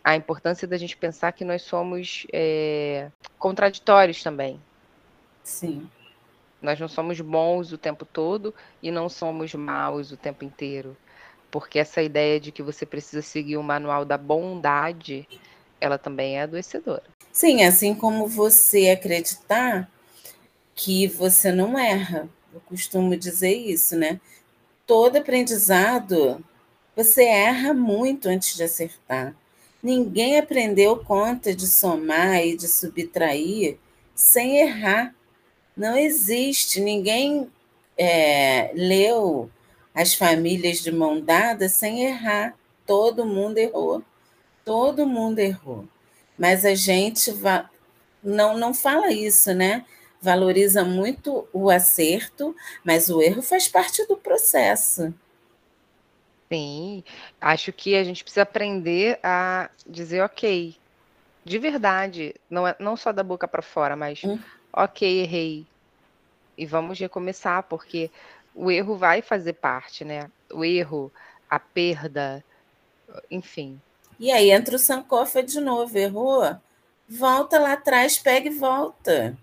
A 0.05 0.15
importância 0.15 0.69
da 0.69 0.79
gente 0.79 0.97
pensar 0.97 1.33
que 1.33 1.45
nós 1.45 1.63
somos 1.63 2.29
é, 2.33 3.11
contraditórios 3.41 4.23
também. 4.23 4.61
Sim. 5.43 5.89
Nós 6.61 6.81
não 6.81 6.89
somos 6.89 7.21
bons 7.21 7.73
o 7.73 7.79
tempo 7.79 8.05
todo 8.05 8.55
e 8.83 8.91
não 8.91 9.09
somos 9.09 9.55
maus 9.55 10.11
o 10.11 10.17
tempo 10.17 10.45
inteiro. 10.45 10.97
Porque 11.51 11.79
essa 11.79 12.03
ideia 12.03 12.41
de 12.41 12.51
que 12.51 12.63
você 12.63 12.85
precisa 12.85 13.23
seguir 13.23 13.57
o 13.57 13.63
manual 13.63 14.05
da 14.05 14.19
bondade, 14.19 15.29
ela 15.81 15.99
também 15.99 16.39
é 16.39 16.43
adoecedora. 16.43 17.05
Sim, 17.33 17.65
assim 17.65 17.95
como 17.95 18.27
você 18.27 18.91
acreditar 18.91 19.91
que 20.75 21.07
você 21.07 21.53
não 21.53 21.79
erra. 21.79 22.29
Eu 22.53 22.61
costumo 22.61 23.17
dizer 23.17 23.55
isso, 23.55 23.97
né? 23.97 24.21
Todo 24.87 25.17
aprendizado, 25.17 26.45
você 26.95 27.25
erra 27.25 27.75
muito 27.75 28.29
antes 28.29 28.55
de 28.55 28.63
acertar. 28.63 29.35
Ninguém 29.83 30.39
aprendeu 30.39 30.97
conta 30.97 31.55
de 31.55 31.67
somar 31.67 32.45
e 32.45 32.57
de 32.57 32.69
subtrair 32.69 33.79
sem 34.15 34.59
errar. 34.59 35.15
Não 35.77 35.97
existe. 35.97 36.81
Ninguém 36.81 37.51
é, 37.99 38.71
leu 38.75 39.51
as 39.95 40.15
famílias 40.15 40.81
de 40.81 40.93
mão 40.93 41.21
dada 41.21 41.69
sem 41.69 42.05
errar. 42.05 42.55
Todo 42.87 43.27
mundo 43.27 43.59
errou. 43.59 44.03
Todo 44.65 45.07
mundo 45.07 45.39
errou. 45.39 45.87
Mas 46.39 46.65
a 46.65 46.75
gente 46.75 47.31
va... 47.33 47.71
não, 48.23 48.57
não 48.57 48.75
fala 48.75 49.13
isso, 49.13 49.53
né? 49.55 49.85
valoriza 50.21 50.85
muito 50.85 51.49
o 51.53 51.71
acerto, 51.71 52.55
mas 52.83 53.09
o 53.09 53.23
erro 53.23 53.43
faz 53.43 53.69
parte 53.69 54.05
do 54.07 54.17
processo. 54.17 55.15
Sim, 56.53 57.05
acho 57.41 57.73
que 57.73 57.95
a 57.97 58.05
gente 58.05 58.23
precisa 58.23 58.43
aprender 58.43 59.19
a 59.23 59.71
dizer 59.87 60.23
ok, 60.23 60.77
de 61.45 61.59
verdade, 61.59 62.35
não, 62.51 62.67
é, 62.67 62.75
não 62.79 62.97
só 62.97 63.13
da 63.13 63.23
boca 63.23 63.47
para 63.47 63.63
fora, 63.63 63.95
mas 63.95 64.23
hum. 64.25 64.39
Ok, 64.77 65.23
errei. 65.23 65.67
E 66.57 66.67
vamos 66.67 66.99
recomeçar, 66.99 67.63
porque 67.65 68.11
o 68.55 68.71
erro 68.71 68.97
vai 68.97 69.23
fazer 69.23 69.55
parte, 69.55 70.05
né? 70.05 70.31
O 70.53 70.65
erro, 70.65 71.11
a 71.49 71.59
perda, 71.59 72.45
enfim. 73.31 73.81
E 74.19 74.31
aí 74.31 74.51
entra 74.51 74.77
o 74.77 74.79
Sankofa 74.79 75.43
de 75.43 75.61
novo, 75.61 75.97
errou? 75.99 76.57
Volta 77.09 77.59
lá 77.59 77.73
atrás, 77.73 78.19
pega 78.19 78.49
e 78.49 78.55
volta. 78.55 79.37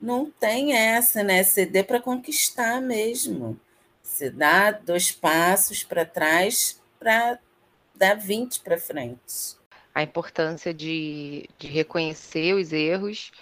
Não 0.00 0.30
tem 0.30 0.74
essa, 0.74 1.22
né? 1.22 1.42
Ceder 1.42 1.86
para 1.86 2.00
conquistar 2.00 2.80
mesmo. 2.80 3.58
Você 4.02 4.30
dá 4.30 4.70
dois 4.70 5.10
passos 5.10 5.82
para 5.82 6.04
trás 6.04 6.80
para 6.98 7.38
dar 7.94 8.14
20 8.14 8.60
para 8.60 8.78
frente. 8.78 9.56
A 9.94 10.02
importância 10.02 10.72
de, 10.72 11.48
de 11.58 11.66
reconhecer 11.66 12.54
os 12.54 12.72
erros 12.72 13.32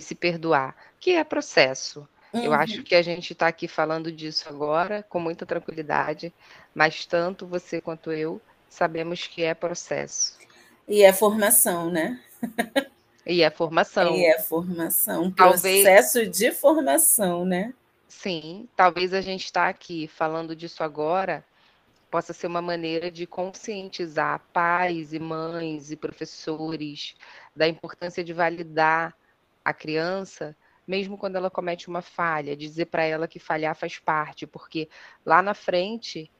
se 0.00 0.14
perdoar, 0.14 0.74
que 0.98 1.12
é 1.12 1.24
processo. 1.24 2.08
Uhum. 2.32 2.44
Eu 2.44 2.52
acho 2.52 2.82
que 2.82 2.94
a 2.94 3.02
gente 3.02 3.32
está 3.32 3.48
aqui 3.48 3.66
falando 3.66 4.10
disso 4.10 4.48
agora 4.48 5.04
com 5.08 5.18
muita 5.18 5.44
tranquilidade, 5.44 6.32
mas 6.74 7.04
tanto 7.04 7.46
você 7.46 7.80
quanto 7.80 8.12
eu 8.12 8.40
sabemos 8.68 9.26
que 9.26 9.42
é 9.42 9.52
processo. 9.52 10.38
E 10.86 11.02
é 11.02 11.12
formação, 11.12 11.90
né? 11.90 12.20
E 13.26 13.42
é 13.42 13.50
formação. 13.50 14.16
E 14.16 14.24
é 14.24 14.38
formação, 14.40 15.24
um 15.24 15.30
talvez, 15.30 15.84
processo 15.84 16.26
de 16.26 16.50
formação, 16.52 17.44
né? 17.44 17.74
Sim, 18.08 18.68
talvez 18.74 19.12
a 19.12 19.20
gente 19.20 19.44
está 19.44 19.68
aqui 19.68 20.08
falando 20.08 20.56
disso 20.56 20.82
agora 20.82 21.44
possa 22.10 22.32
ser 22.32 22.48
uma 22.48 22.60
maneira 22.60 23.10
de 23.10 23.26
conscientizar 23.26 24.42
pais 24.52 25.12
e 25.12 25.18
mães 25.18 25.92
e 25.92 25.96
professores 25.96 27.14
da 27.54 27.68
importância 27.68 28.24
de 28.24 28.32
validar 28.32 29.14
a 29.64 29.72
criança, 29.72 30.56
mesmo 30.86 31.16
quando 31.16 31.36
ela 31.36 31.50
comete 31.50 31.88
uma 31.88 32.02
falha, 32.02 32.56
dizer 32.56 32.86
para 32.86 33.04
ela 33.04 33.28
que 33.28 33.38
falhar 33.38 33.76
faz 33.76 33.98
parte, 33.98 34.46
porque 34.46 34.88
lá 35.24 35.42
na 35.42 35.54
frente 35.54 36.30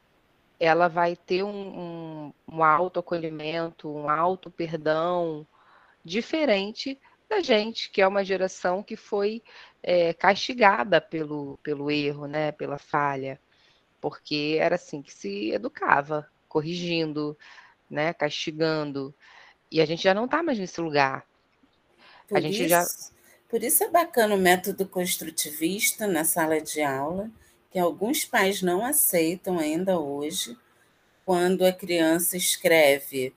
ela 0.59 0.89
vai 0.89 1.17
ter 1.17 1.43
um, 1.43 1.49
um, 1.49 2.35
um 2.53 2.65
autoacolhimento, 2.65 3.89
um 3.89 4.11
auto-perdão, 4.11 5.47
diferente 6.05 7.01
da 7.29 7.41
gente, 7.41 7.91
que 7.91 8.03
é 8.03 8.09
uma 8.09 8.25
geração 8.25 8.83
que 8.83 8.97
foi 8.97 9.43
é, 9.83 10.13
castigada 10.13 11.01
pelo, 11.01 11.59
pelo 11.63 11.91
erro, 11.91 12.27
né, 12.27 12.53
pela 12.53 12.77
falha, 12.77 13.41
porque 14.01 14.59
era 14.61 14.75
assim 14.75 15.01
que 15.01 15.13
se 15.13 15.51
educava, 15.51 16.29
corrigindo, 16.49 17.39
né, 17.89 18.13
castigando, 18.13 19.15
e 19.71 19.81
a 19.81 19.87
gente 19.87 20.03
já 20.03 20.13
não 20.13 20.25
está 20.25 20.43
mais 20.43 20.59
nesse 20.59 20.81
lugar. 20.81 21.25
Por 22.31 22.39
a 22.39 22.41
gente 22.41 22.61
isso, 22.61 22.69
já 22.69 22.87
por 23.51 23.65
isso 23.65 23.83
é 23.83 23.89
bacana 23.91 24.37
o 24.37 24.39
método 24.39 24.87
construtivista 24.87 26.07
na 26.07 26.23
sala 26.25 26.61
de 26.61 26.81
aula, 26.81 27.29
que 27.69 27.79
alguns 27.79 28.25
pais 28.25 28.63
não 28.63 28.85
aceitam 28.85 29.59
ainda 29.59 29.99
hoje, 29.99 30.57
quando 31.27 31.67
a 31.67 31.73
criança 31.73 32.37
escreve 32.37 33.35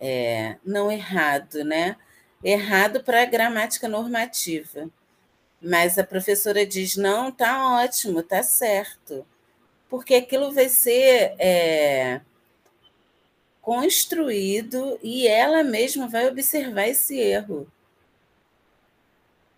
é, 0.00 0.56
não 0.64 0.90
errado, 0.90 1.64
né? 1.64 1.96
Errado 2.42 3.02
para 3.02 3.22
a 3.22 3.26
gramática 3.26 3.88
normativa. 3.88 4.88
Mas 5.60 5.98
a 5.98 6.04
professora 6.04 6.64
diz: 6.64 6.96
não, 6.96 7.32
tá 7.32 7.80
ótimo, 7.82 8.22
tá 8.22 8.44
certo. 8.44 9.26
Porque 9.88 10.14
aquilo 10.14 10.52
vai 10.52 10.68
ser 10.68 11.34
é, 11.38 12.20
construído 13.60 14.98
e 15.02 15.26
ela 15.26 15.64
mesma 15.64 16.06
vai 16.06 16.28
observar 16.28 16.86
esse 16.88 17.18
erro. 17.18 17.66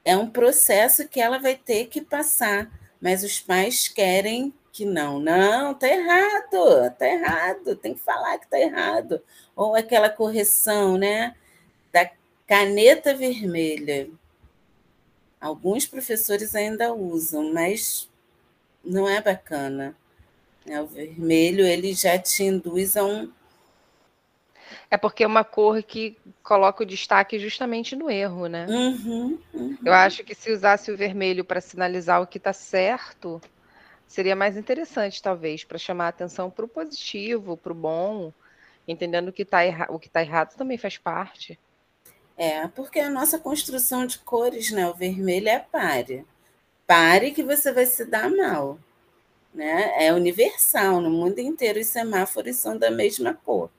É 0.04 0.16
um 0.16 0.28
processo 0.28 1.08
que 1.08 1.20
ela 1.20 1.38
vai 1.38 1.54
ter 1.56 1.86
que 1.86 2.00
passar, 2.00 2.70
mas 3.00 3.22
os 3.22 3.40
pais 3.40 3.88
querem 3.88 4.52
que 4.72 4.84
não. 4.84 5.18
Não, 5.18 5.74
tá 5.74 5.88
errado, 5.88 6.94
tá 6.98 7.06
errado, 7.06 7.76
tem 7.76 7.94
que 7.94 8.00
falar 8.00 8.38
que 8.38 8.48
tá 8.48 8.58
errado. 8.58 9.22
Ou 9.54 9.74
aquela 9.74 10.08
correção, 10.08 10.96
né? 10.96 11.34
Da 11.92 12.10
caneta 12.46 13.14
vermelha. 13.14 14.08
Alguns 15.40 15.86
professores 15.86 16.54
ainda 16.54 16.92
usam, 16.92 17.52
mas 17.52 18.08
não 18.84 19.08
é 19.08 19.20
bacana. 19.20 19.96
É, 20.66 20.80
o 20.80 20.86
vermelho 20.86 21.64
ele 21.64 21.94
já 21.94 22.18
te 22.18 22.44
induz 22.44 22.96
a 22.96 23.04
um. 23.04 23.32
É 24.90 24.96
porque 24.96 25.24
é 25.24 25.26
uma 25.26 25.44
cor 25.44 25.82
que 25.82 26.16
coloca 26.42 26.82
o 26.82 26.86
destaque 26.86 27.38
justamente 27.38 27.94
no 27.96 28.10
erro, 28.10 28.46
né? 28.46 28.66
Uhum, 28.68 29.38
uhum. 29.52 29.78
Eu 29.84 29.92
acho 29.92 30.24
que 30.24 30.34
se 30.34 30.52
usasse 30.52 30.90
o 30.90 30.96
vermelho 30.96 31.44
para 31.44 31.60
sinalizar 31.60 32.20
o 32.22 32.26
que 32.26 32.38
está 32.38 32.52
certo, 32.52 33.40
seria 34.06 34.34
mais 34.34 34.56
interessante, 34.56 35.22
talvez, 35.22 35.64
para 35.64 35.78
chamar 35.78 36.06
a 36.06 36.08
atenção 36.08 36.50
para 36.50 36.64
o 36.64 36.68
positivo, 36.68 37.56
para 37.56 37.72
o 37.72 37.74
bom, 37.74 38.32
entendendo 38.86 39.32
que 39.32 39.44
tá 39.44 39.58
o 39.88 39.98
que 39.98 40.08
está 40.08 40.20
errado 40.20 40.56
também 40.56 40.76
faz 40.76 40.98
parte. 40.98 41.58
É, 42.36 42.66
porque 42.68 42.98
a 42.98 43.10
nossa 43.10 43.38
construção 43.38 44.06
de 44.06 44.18
cores, 44.18 44.70
né? 44.70 44.88
O 44.88 44.94
vermelho 44.94 45.48
é 45.48 45.58
pare. 45.58 46.24
Pare 46.86 47.32
que 47.32 47.42
você 47.42 47.70
vai 47.70 47.86
se 47.86 48.04
dar 48.04 48.30
mal. 48.30 48.78
Né? 49.52 50.06
É 50.06 50.12
universal, 50.12 51.00
no 51.00 51.10
mundo 51.10 51.38
inteiro 51.38 51.78
os 51.80 51.88
semáforos 51.88 52.56
são 52.56 52.78
da 52.78 52.90
mesma 52.90 53.34
cor. 53.34 53.70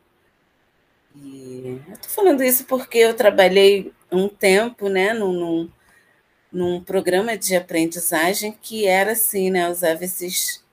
Falando 2.13 2.43
isso 2.43 2.65
porque 2.65 2.97
eu 3.00 3.13
trabalhei 3.15 3.91
um 4.12 4.28
tempo 4.30 4.89
né, 4.89 5.13
num, 5.13 5.34
num 5.34 5.71
num 6.52 6.84
programa 6.84 7.38
de 7.38 7.56
aprendizagem 7.56 8.52
que 8.62 8.86
era 8.86 9.13
assim, 9.13 9.50
né? 9.50 9.69
Usava 9.69 10.04
esses, 10.04 10.63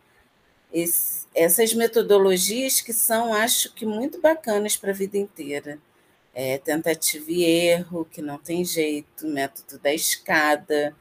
esses, 0.73 1.29
essas 1.35 1.75
metodologias 1.75 2.81
que 2.81 2.93
são, 2.93 3.33
acho 3.35 3.73
que, 3.75 3.87
muito 3.87 4.21
bacanas 4.21 4.77
para 4.77 4.91
a 4.91 4.95
vida 4.95 5.19
inteira. 5.19 5.79
é, 6.35 6.59
tentativa 6.59 7.31
e 7.33 7.45
erro, 7.45 8.05
que 8.07 8.23
não 8.23 8.39
tem 8.39 8.65
jeito, 8.65 9.27
método 9.27 9.79
da 9.81 9.93
escada, 9.95 10.97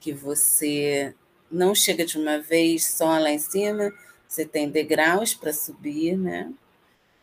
que 0.00 0.12
você 0.12 1.14
não 1.50 1.74
chega 1.74 2.04
de 2.04 2.18
uma 2.18 2.38
vez 2.40 2.86
só 2.86 3.18
lá 3.18 3.30
em 3.30 3.38
cima, 3.38 3.92
você 4.28 4.44
tem 4.46 4.70
degraus 4.70 5.34
para 5.34 5.52
subir, 5.52 6.16
né? 6.16 6.52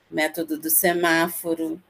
Método 0.10 0.60
do 0.60 0.70
semáforo, 0.70 1.82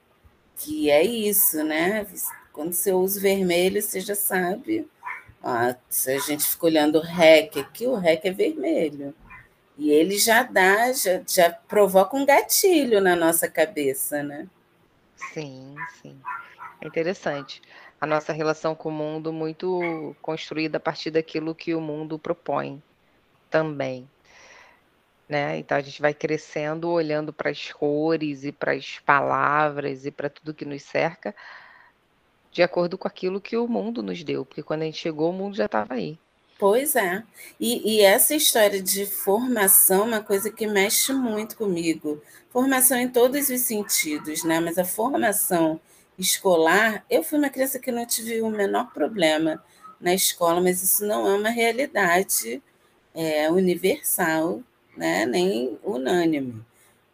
que 0.60 0.92
é 0.92 1.02
isso, 1.02 1.64
né? 1.64 2.06
Quando 2.52 2.74
você 2.74 2.92
usa 2.92 3.20
vermelho, 3.20 3.82
você 3.82 4.02
já 4.02 4.14
sabe. 4.14 4.88
Ó, 5.42 5.74
se 5.90 6.12
a 6.12 6.20
gente 6.20 6.44
fica 6.44 6.66
olhando 6.66 7.00
o 7.00 7.02
REC 7.02 7.58
aqui, 7.58 7.88
o 7.88 7.96
REC 7.96 8.26
é 8.26 8.32
vermelho. 8.32 9.16
E 9.78 9.90
ele 9.90 10.18
já 10.18 10.44
dá, 10.44 10.92
já, 10.92 11.22
já 11.26 11.50
provoca 11.50 12.18
um 12.18 12.26
gatilho 12.26 13.00
na 13.00 13.16
nossa 13.16 13.48
cabeça, 13.48 14.22
né? 14.22 14.48
Sim, 15.34 15.76
sim. 16.02 16.20
É 16.82 16.88
interessante. 16.88 17.62
A 18.00 18.06
nossa 18.06 18.34
relação 18.34 18.76
com 18.76 18.90
o 18.90 18.92
mundo 18.92 19.32
muito 19.32 20.14
construída 20.22 20.78
a 20.78 20.82
partir 20.82 21.12
daquilo 21.12 21.56
que 21.56 21.74
o 21.74 21.80
mundo 21.80 22.20
propõe 22.20 22.84
também. 23.50 24.10
Né? 25.30 25.60
Então 25.60 25.78
a 25.78 25.82
gente 25.82 26.02
vai 26.02 26.14
crescendo 26.14 26.90
olhando 26.90 27.32
para 27.32 27.52
as 27.52 27.72
cores 27.72 28.44
e 28.44 28.52
para 28.52 28.74
as 28.74 28.98
palavras 29.06 30.06
e 30.06 30.12
para 30.12 30.28
tudo 30.28 30.56
que 30.56 30.66
nos 30.66 30.82
cerca 30.82 31.36
de 32.52 32.64
acordo 32.64 32.98
com 32.98 33.08
aquilo 33.08 33.40
que 33.40 33.56
o 33.56 33.68
mundo 33.68 34.02
nos 34.02 34.24
deu, 34.24 34.44
porque 34.44 34.64
quando 34.64 34.82
a 34.82 34.86
gente 34.86 34.98
chegou, 34.98 35.30
o 35.30 35.34
mundo 35.34 35.56
já 35.56 35.66
estava 35.66 35.94
aí. 35.94 36.18
Pois 36.58 36.96
é. 36.96 37.24
E, 37.60 37.96
e, 37.96 38.02
essa 38.02 38.36
história 38.36 38.82
de 38.82 39.06
formação 39.06 40.02
é 40.02 40.08
uma 40.08 40.22
coisa 40.22 40.52
que 40.52 40.68
mexe 40.68 41.14
muito 41.14 41.56
comigo. 41.56 42.22
Formação 42.50 42.98
em 42.98 43.08
todos 43.08 43.50
os 43.50 43.62
sentidos, 43.62 44.44
né? 44.44 44.60
Mas 44.60 44.78
a 44.78 44.84
formação 44.84 45.80
escolar, 46.18 47.06
eu 47.10 47.24
fui 47.24 47.40
uma 47.40 47.50
criança 47.50 47.80
que 47.80 47.94
não 47.94 48.06
tive 48.06 48.42
o 48.42 48.50
menor 48.50 48.92
problema 48.92 49.64
na 50.02 50.14
escola, 50.14 50.60
mas 50.60 50.84
isso 50.84 51.06
não 51.06 51.26
é 51.26 51.34
uma 51.34 51.50
realidade 51.50 52.62
é, 53.14 53.50
universal, 53.50 54.62
né? 55.00 55.26
nem 55.26 55.80
unânime. 55.84 56.64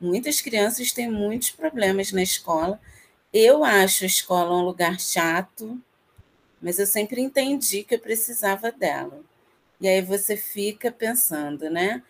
Muitas 0.01 0.41
crianças 0.41 0.91
têm 0.91 1.09
muitos 1.09 1.51
problemas 1.51 2.11
na 2.11 2.23
escola. 2.23 2.79
Eu 3.31 3.63
acho 3.63 4.03
a 4.03 4.07
escola 4.07 4.57
um 4.57 4.63
lugar 4.65 4.99
chato, 4.99 5.79
mas 6.61 6.79
eu 6.79 6.87
sempre 6.87 7.21
entendi 7.21 7.83
que 7.83 7.95
eu 7.95 7.99
precisava 7.99 8.71
dela. 8.71 9.21
E 9.79 9.87
aí 9.87 10.01
você 10.01 10.35
fica 10.35 10.91
pensando, 10.91 11.69
né? 11.69 12.01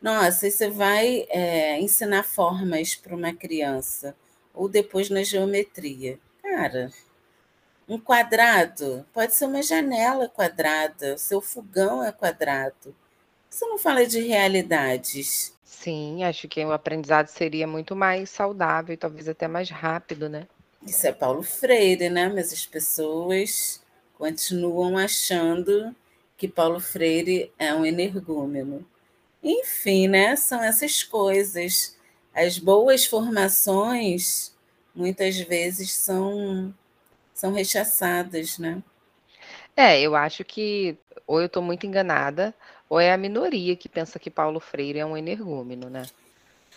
Nossa, 0.00 0.50
você 0.50 0.68
vai 0.68 1.26
é, 1.30 1.80
ensinar 1.80 2.24
formas 2.24 2.94
para 2.96 3.14
uma 3.14 3.32
criança, 3.32 4.16
ou 4.52 4.68
depois 4.68 5.08
na 5.08 5.22
geometria. 5.22 6.18
Cara, 6.42 6.90
um 7.88 7.98
quadrado 7.98 9.06
pode 9.12 9.34
ser 9.34 9.44
uma 9.46 9.62
janela 9.62 10.28
quadrada, 10.28 11.16
seu 11.18 11.40
fogão 11.40 12.02
é 12.02 12.10
quadrado. 12.10 12.94
Você 13.52 13.66
não 13.66 13.76
fala 13.76 14.06
de 14.06 14.18
realidades. 14.18 15.54
Sim, 15.62 16.24
acho 16.24 16.48
que 16.48 16.64
o 16.64 16.72
aprendizado 16.72 17.26
seria 17.26 17.66
muito 17.66 17.94
mais 17.94 18.30
saudável 18.30 18.94
e 18.94 18.96
talvez 18.96 19.28
até 19.28 19.46
mais 19.46 19.68
rápido, 19.68 20.26
né? 20.26 20.48
Isso 20.86 21.06
é 21.06 21.12
Paulo 21.12 21.42
Freire, 21.42 22.08
né? 22.08 22.30
Mas 22.30 22.50
as 22.50 22.64
pessoas 22.64 23.82
continuam 24.16 24.96
achando 24.96 25.94
que 26.34 26.48
Paulo 26.48 26.80
Freire 26.80 27.52
é 27.58 27.74
um 27.74 27.84
energúmeno. 27.84 28.86
Enfim, 29.42 30.08
né? 30.08 30.34
São 30.34 30.62
essas 30.62 31.02
coisas. 31.02 31.94
As 32.34 32.58
boas 32.58 33.04
formações 33.04 34.56
muitas 34.94 35.36
vezes 35.36 35.92
são 35.92 36.74
são 37.34 37.52
rechaçadas, 37.52 38.58
né? 38.58 38.82
É, 39.76 40.00
eu 40.00 40.16
acho 40.16 40.42
que 40.42 40.96
ou 41.26 41.40
eu 41.40 41.46
estou 41.46 41.62
muito 41.62 41.86
enganada, 41.86 42.54
ou 42.92 43.00
é 43.00 43.10
a 43.10 43.16
minoria 43.16 43.74
que 43.74 43.88
pensa 43.88 44.18
que 44.18 44.28
Paulo 44.28 44.60
Freire 44.60 44.98
é 44.98 45.06
um 45.06 45.16
energúmeno, 45.16 45.88
né? 45.88 46.02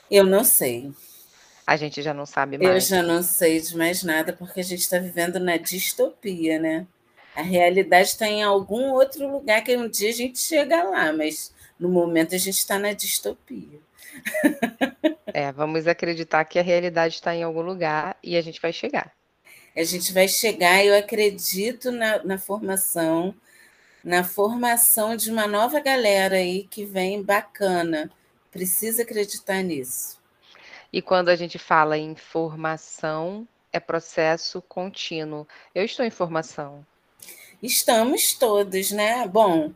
Eu 0.09 0.23
não 0.23 0.45
sei. 0.45 0.89
A 1.67 1.75
gente 1.75 2.01
já 2.01 2.13
não 2.13 2.25
sabe 2.25 2.57
mais. 2.57 2.89
Eu 2.89 2.97
já 2.97 3.03
não 3.03 3.21
sei 3.21 3.59
de 3.59 3.75
mais 3.75 4.01
nada, 4.01 4.31
porque 4.31 4.61
a 4.61 4.63
gente 4.63 4.79
está 4.79 4.97
vivendo 4.97 5.41
na 5.41 5.57
distopia, 5.57 6.57
né? 6.57 6.87
A 7.35 7.41
realidade 7.41 8.07
está 8.07 8.29
em 8.29 8.41
algum 8.41 8.93
outro 8.93 9.29
lugar 9.29 9.61
que 9.61 9.75
um 9.75 9.89
dia 9.89 10.07
a 10.07 10.13
gente 10.13 10.39
chega 10.39 10.83
lá, 10.83 11.11
mas 11.11 11.53
no 11.77 11.89
momento 11.89 12.33
a 12.33 12.37
gente 12.37 12.59
está 12.59 12.79
na 12.79 12.93
distopia. 12.93 13.77
É, 15.33 15.51
vamos 15.51 15.85
acreditar 15.85 16.45
que 16.45 16.57
a 16.57 16.63
realidade 16.63 17.15
está 17.15 17.35
em 17.35 17.43
algum 17.43 17.61
lugar 17.61 18.15
e 18.23 18.37
a 18.37 18.41
gente 18.41 18.61
vai 18.61 18.71
chegar. 18.71 19.11
A 19.75 19.83
gente 19.83 20.13
vai 20.13 20.29
chegar, 20.29 20.85
eu 20.85 20.97
acredito 20.97 21.91
na, 21.91 22.23
na 22.23 22.37
formação, 22.37 23.35
na 24.05 24.23
formação 24.23 25.15
de 25.15 25.31
uma 25.31 25.47
nova 25.47 25.79
galera 25.79 26.35
aí 26.35 26.67
que 26.69 26.85
vem 26.85 27.23
bacana. 27.23 28.11
Precisa 28.51 29.01
acreditar 29.01 29.63
nisso. 29.63 30.21
E 30.93 31.01
quando 31.01 31.29
a 31.29 31.35
gente 31.35 31.57
fala 31.57 31.97
em 31.97 32.15
formação, 32.15 33.47
é 33.73 33.79
processo 33.79 34.61
contínuo. 34.61 35.47
Eu 35.73 35.83
estou 35.83 36.05
em 36.05 36.11
formação. 36.11 36.85
Estamos 37.63 38.33
todos, 38.33 38.91
né? 38.91 39.27
Bom, 39.27 39.73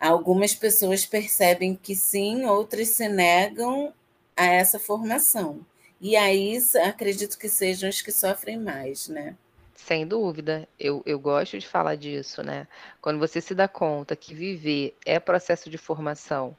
algumas 0.00 0.52
pessoas 0.52 1.06
percebem 1.06 1.76
que 1.76 1.94
sim, 1.94 2.44
outras 2.46 2.88
se 2.88 3.08
negam 3.08 3.94
a 4.36 4.46
essa 4.46 4.80
formação. 4.80 5.64
E 6.00 6.16
aí 6.16 6.58
acredito 6.84 7.38
que 7.38 7.48
sejam 7.48 7.88
os 7.88 8.02
que 8.02 8.10
sofrem 8.10 8.58
mais, 8.58 9.06
né? 9.06 9.36
Sem 9.74 10.06
dúvida, 10.06 10.68
eu, 10.78 11.02
eu 11.04 11.18
gosto 11.18 11.58
de 11.58 11.66
falar 11.66 11.96
disso, 11.96 12.42
né? 12.42 12.66
Quando 13.00 13.18
você 13.18 13.40
se 13.40 13.54
dá 13.54 13.66
conta 13.68 14.14
que 14.16 14.34
viver 14.34 14.96
é 15.04 15.18
processo 15.18 15.68
de 15.68 15.76
formação 15.76 16.56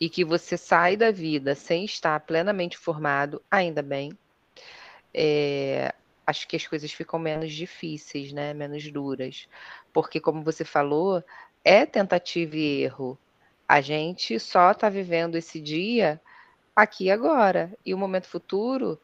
e 0.00 0.08
que 0.08 0.24
você 0.24 0.56
sai 0.56 0.96
da 0.96 1.10
vida 1.10 1.54
sem 1.54 1.84
estar 1.84 2.18
plenamente 2.20 2.78
formado, 2.78 3.42
ainda 3.50 3.82
bem, 3.82 4.16
é, 5.12 5.92
acho 6.26 6.46
que 6.48 6.56
as 6.56 6.66
coisas 6.66 6.92
ficam 6.92 7.18
menos 7.18 7.52
difíceis, 7.52 8.32
né? 8.32 8.54
Menos 8.54 8.90
duras. 8.90 9.48
Porque, 9.92 10.20
como 10.20 10.42
você 10.42 10.64
falou, 10.64 11.22
é 11.64 11.84
tentativa 11.84 12.56
e 12.56 12.82
erro. 12.82 13.18
A 13.68 13.80
gente 13.80 14.38
só 14.38 14.72
está 14.72 14.88
vivendo 14.88 15.36
esse 15.36 15.60
dia 15.60 16.20
aqui 16.74 17.04
e 17.04 17.10
agora. 17.10 17.72
E 17.84 17.94
o 17.94 17.98
momento 17.98 18.26
futuro, 18.26 19.00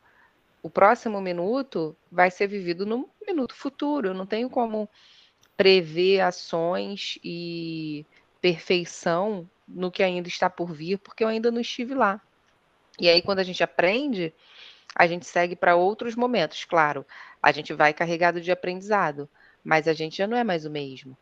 o 0.62 0.70
próximo 0.70 1.20
minuto, 1.20 1.96
vai 2.10 2.30
ser 2.30 2.46
vivido 2.46 2.84
no 2.84 3.08
minuto 3.26 3.54
futuro. 3.54 4.08
Eu 4.08 4.14
não 4.14 4.26
tenho 4.26 4.50
como 4.50 4.88
prever 5.56 6.20
ações 6.20 7.18
e 7.22 8.04
perfeição 8.40 9.48
no 9.68 9.90
que 9.90 10.02
ainda 10.02 10.28
está 10.28 10.48
por 10.50 10.72
vir, 10.72 10.98
porque 10.98 11.22
eu 11.22 11.28
ainda 11.28 11.50
não 11.50 11.60
estive 11.60 11.94
lá. 11.94 12.20
E 12.98 13.08
aí, 13.08 13.22
quando 13.22 13.38
a 13.38 13.44
gente 13.44 13.62
aprende, 13.62 14.32
a 14.94 15.06
gente 15.06 15.26
segue 15.26 15.54
para 15.54 15.76
outros 15.76 16.14
momentos. 16.14 16.64
Claro, 16.64 17.06
a 17.42 17.52
gente 17.52 17.72
vai 17.72 17.92
carregado 17.94 18.40
de 18.40 18.50
aprendizado, 18.50 19.28
mas 19.62 19.86
a 19.86 19.92
gente 19.92 20.18
já 20.18 20.26
não 20.26 20.36
é 20.36 20.44
mais 20.44 20.64
o 20.64 20.70
mesmo. 20.70 21.16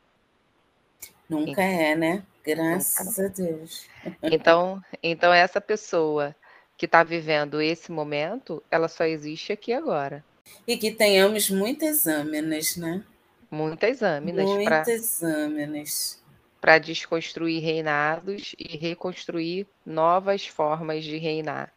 Nunca 1.29 1.63
é, 1.63 1.95
né? 1.95 2.23
Graças 2.43 3.19
a 3.19 3.29
Deus. 3.29 3.87
Então, 4.23 4.83
então 5.03 5.33
essa 5.33 5.61
pessoa 5.61 6.35
que 6.79 6.87
está 6.87 7.03
vivendo 7.03 7.61
esse 7.61 7.91
momento, 7.91 8.63
ela 8.71 8.87
só 8.87 9.05
existe 9.05 9.53
aqui 9.53 9.73
agora. 9.73 10.25
E 10.67 10.77
que 10.77 10.93
tenhamos 10.93 11.51
muitas 11.51 12.07
âminas, 12.07 12.77
né? 12.77 13.05
Muitas 13.51 14.01
âminas. 14.01 14.45
Muitas 14.47 15.19
pra, 15.19 15.29
âminas. 15.29 16.23
Para 16.61 16.79
desconstruir 16.79 17.61
reinados 17.61 18.55
e 18.57 18.77
reconstruir 18.77 19.67
novas 19.85 20.47
formas 20.47 21.03
de 21.03 21.19
reinar, 21.19 21.75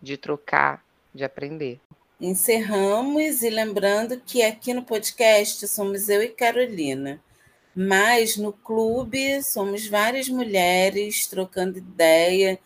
de 0.00 0.18
trocar, 0.18 0.84
de 1.14 1.24
aprender. 1.24 1.80
Encerramos 2.20 3.42
e 3.42 3.48
lembrando 3.48 4.20
que 4.20 4.42
aqui 4.42 4.74
no 4.74 4.84
podcast 4.84 5.66
somos 5.66 6.10
eu 6.10 6.22
e 6.22 6.28
Carolina, 6.28 7.18
mas 7.74 8.36
no 8.36 8.52
clube 8.52 9.42
somos 9.42 9.86
várias 9.86 10.28
mulheres 10.28 11.26
trocando 11.26 11.78
ideia 11.78 12.58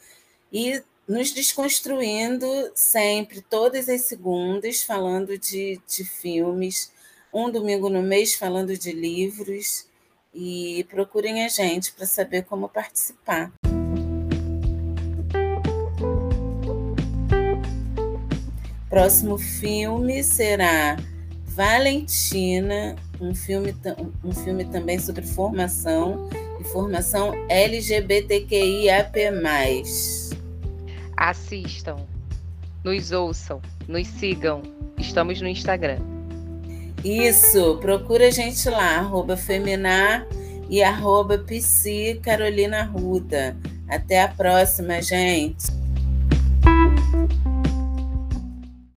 e 0.52 0.82
nos 1.08 1.32
desconstruindo 1.32 2.46
sempre, 2.74 3.40
todas 3.40 3.88
as 3.88 4.02
segundas, 4.02 4.82
falando 4.82 5.38
de, 5.38 5.80
de 5.88 6.04
filmes, 6.04 6.92
um 7.32 7.50
domingo 7.50 7.88
no 7.88 8.02
mês 8.02 8.34
falando 8.34 8.76
de 8.76 8.92
livros. 8.92 9.88
E 10.34 10.84
procurem 10.90 11.44
a 11.44 11.48
gente 11.48 11.92
para 11.92 12.04
saber 12.04 12.44
como 12.44 12.68
participar. 12.68 13.50
Próximo 18.90 19.38
filme 19.38 20.22
será 20.22 20.96
Valentina, 21.46 22.94
um 23.20 23.34
filme, 23.34 23.74
um 24.22 24.32
filme 24.32 24.66
também 24.66 24.98
sobre 24.98 25.26
formação 25.26 26.28
e 26.60 26.64
formação 26.64 27.32
LGBTQIAP+. 27.48 29.18
Assistam, 31.20 31.96
nos 32.84 33.10
ouçam, 33.10 33.60
nos 33.88 34.06
sigam, 34.06 34.62
estamos 34.96 35.40
no 35.40 35.48
Instagram. 35.48 35.98
Isso, 37.04 37.76
procura 37.78 38.28
a 38.28 38.30
gente 38.30 38.68
lá, 38.70 38.98
arroba 38.98 39.36
Feminar 39.36 40.26
e 40.70 40.80
arroba 40.80 41.36
Psi 41.38 42.20
Carolina 42.22 42.84
Ruda. 42.84 43.56
Até 43.88 44.22
a 44.22 44.28
próxima, 44.28 45.02
gente. 45.02 45.77